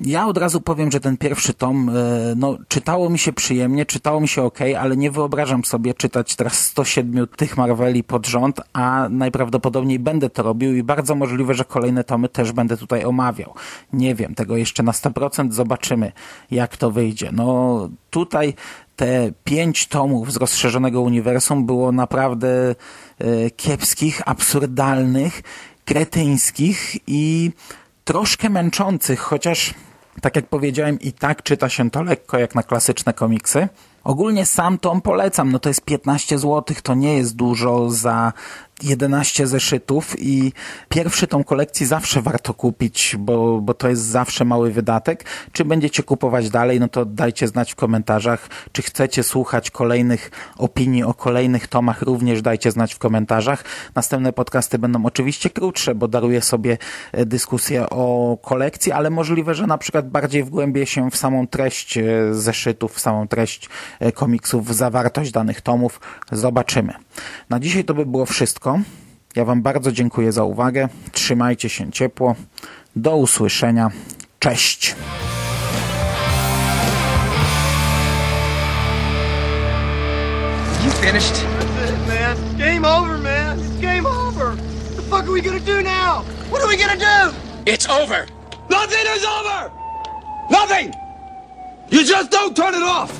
Ja 0.00 0.26
od 0.26 0.38
razu 0.38 0.60
powiem, 0.60 0.90
że 0.90 1.00
ten 1.00 1.16
pierwszy 1.16 1.54
tom, 1.54 1.88
e, 1.88 1.92
no, 2.36 2.58
czytało 2.68 3.10
mi 3.10 3.18
się 3.18 3.32
przyjemnie, 3.32 3.86
czytało 3.86 4.20
mi 4.20 4.28
się 4.28 4.42
ok, 4.42 4.58
ale 4.80 4.96
nie 4.96 5.10
wyobrażam 5.10 5.64
sobie 5.64 5.94
czytać 5.94 6.36
teraz 6.36 6.58
107 6.58 7.26
tych 7.36 7.56
Marveli 7.56 8.04
pod 8.04 8.26
rząd, 8.26 8.60
a 8.72 9.08
najprawdopodobniej 9.10 9.98
będę 9.98 10.30
to 10.30 10.42
robił 10.42 10.76
i 10.76 10.82
bardzo 10.82 11.14
możliwe, 11.14 11.54
że 11.54 11.64
kolejne 11.64 12.04
tomy 12.04 12.28
też 12.28 12.52
będę 12.52 12.76
tutaj 12.76 13.04
omawiał. 13.04 13.54
Nie 13.92 14.14
wiem, 14.14 14.34
tego 14.34 14.56
jeszcze 14.56 14.82
na 14.82 14.92
100% 14.92 15.52
zobaczymy, 15.52 16.12
jak 16.50 16.76
to 16.76 16.90
wyjdzie. 16.90 17.30
No, 17.32 17.88
tutaj 18.10 18.54
te 18.96 19.32
pięć 19.44 19.86
tomów 19.86 20.32
z 20.32 20.36
rozszerzonego 20.36 21.00
uniwersum 21.00 21.66
było 21.66 21.92
naprawdę 21.92 22.74
e, 23.18 23.50
kiepskich, 23.50 24.22
absurdalnych, 24.26 25.42
kretyńskich 25.84 26.96
i 27.06 27.52
troszkę 28.04 28.50
męczących, 28.50 29.20
chociaż 29.20 29.74
tak 30.20 30.36
jak 30.36 30.46
powiedziałem 30.46 31.00
i 31.00 31.12
tak 31.12 31.42
czyta 31.42 31.68
się 31.68 31.90
to 31.90 32.02
lekko 32.02 32.38
jak 32.38 32.54
na 32.54 32.62
klasyczne 32.62 33.12
komiksy. 33.12 33.68
Ogólnie 34.04 34.46
sam 34.46 34.78
tom 34.78 35.00
polecam, 35.00 35.52
no 35.52 35.58
to 35.58 35.68
jest 35.68 35.84
15 35.84 36.38
zł, 36.38 36.76
to 36.82 36.94
nie 36.94 37.16
jest 37.16 37.36
dużo 37.36 37.90
za 37.90 38.32
11 38.84 39.46
zeszytów 39.46 40.14
i 40.18 40.52
pierwszy 40.88 41.26
tom 41.26 41.44
kolekcji 41.44 41.86
zawsze 41.86 42.22
warto 42.22 42.54
kupić, 42.54 43.16
bo, 43.18 43.60
bo 43.60 43.74
to 43.74 43.88
jest 43.88 44.02
zawsze 44.02 44.44
mały 44.44 44.70
wydatek. 44.70 45.24
Czy 45.52 45.64
będziecie 45.64 46.02
kupować 46.02 46.50
dalej, 46.50 46.80
no 46.80 46.88
to 46.88 47.04
dajcie 47.04 47.48
znać 47.48 47.72
w 47.72 47.74
komentarzach. 47.74 48.48
Czy 48.72 48.82
chcecie 48.82 49.22
słuchać 49.22 49.70
kolejnych 49.70 50.30
opinii 50.58 51.02
o 51.04 51.14
kolejnych 51.14 51.68
tomach, 51.68 52.02
również 52.02 52.42
dajcie 52.42 52.70
znać 52.70 52.94
w 52.94 52.98
komentarzach. 52.98 53.64
Następne 53.94 54.32
podcasty 54.32 54.78
będą 54.78 55.06
oczywiście 55.06 55.50
krótsze, 55.50 55.94
bo 55.94 56.08
daruję 56.08 56.42
sobie 56.42 56.78
e, 57.12 57.26
dyskusję 57.26 57.90
o 57.90 58.38
kolekcji, 58.42 58.92
ale 58.92 59.10
możliwe, 59.10 59.54
że 59.54 59.66
na 59.66 59.78
przykład 59.78 60.10
bardziej 60.10 60.44
wgłębię 60.44 60.86
się 60.86 61.10
w 61.10 61.16
samą 61.16 61.46
treść 61.46 61.98
e, 61.98 62.04
zeszytów, 62.34 62.94
w 62.94 63.00
samą 63.00 63.28
treść 63.28 63.68
e, 64.00 64.12
komiksów, 64.12 64.68
w 64.68 64.72
zawartość 64.72 65.30
danych 65.30 65.60
tomów. 65.60 66.00
Zobaczymy. 66.32 66.92
Na 67.50 67.60
dzisiaj 67.60 67.84
to 67.84 67.94
by 67.94 68.06
było 68.06 68.26
wszystko. 68.26 68.73
Ja 69.36 69.44
Wam 69.44 69.62
bardzo 69.62 69.92
dziękuję 69.92 70.32
za 70.32 70.44
uwagę. 70.44 70.88
Trzymajcie 71.12 71.68
się 71.68 71.92
ciepło. 71.92 72.34
Do 72.96 73.16
usłyszenia. 73.16 73.90
Cześć. 74.38 74.94
You 80.84 80.90
finished? 80.90 81.34
That's 81.34 81.90
it, 81.90 82.08
man. 82.08 82.58
Game 82.58 82.84
over, 82.84 83.18
man. 83.18 83.58
It's 83.58 83.80
game 83.80 84.06
over. 84.06 84.46
What 84.46 84.96
the 84.96 85.02
fuck 85.02 85.24
are 85.24 85.32
we 85.32 85.40
gonna 85.42 85.60
do 85.60 85.82
now? 85.82 86.24
What 86.50 86.62
are 86.62 86.68
we 86.68 86.76
gonna 86.76 86.96
do? 86.96 87.34
It's 87.66 87.88
over. 87.88 88.26
Nothing 88.70 89.06
is 89.16 89.24
over! 89.24 89.70
Nothing! 90.50 90.92
You 91.90 92.04
just 92.04 92.30
don't 92.30 92.56
turn 92.56 92.74
it 92.74 92.82
off! 92.82 93.10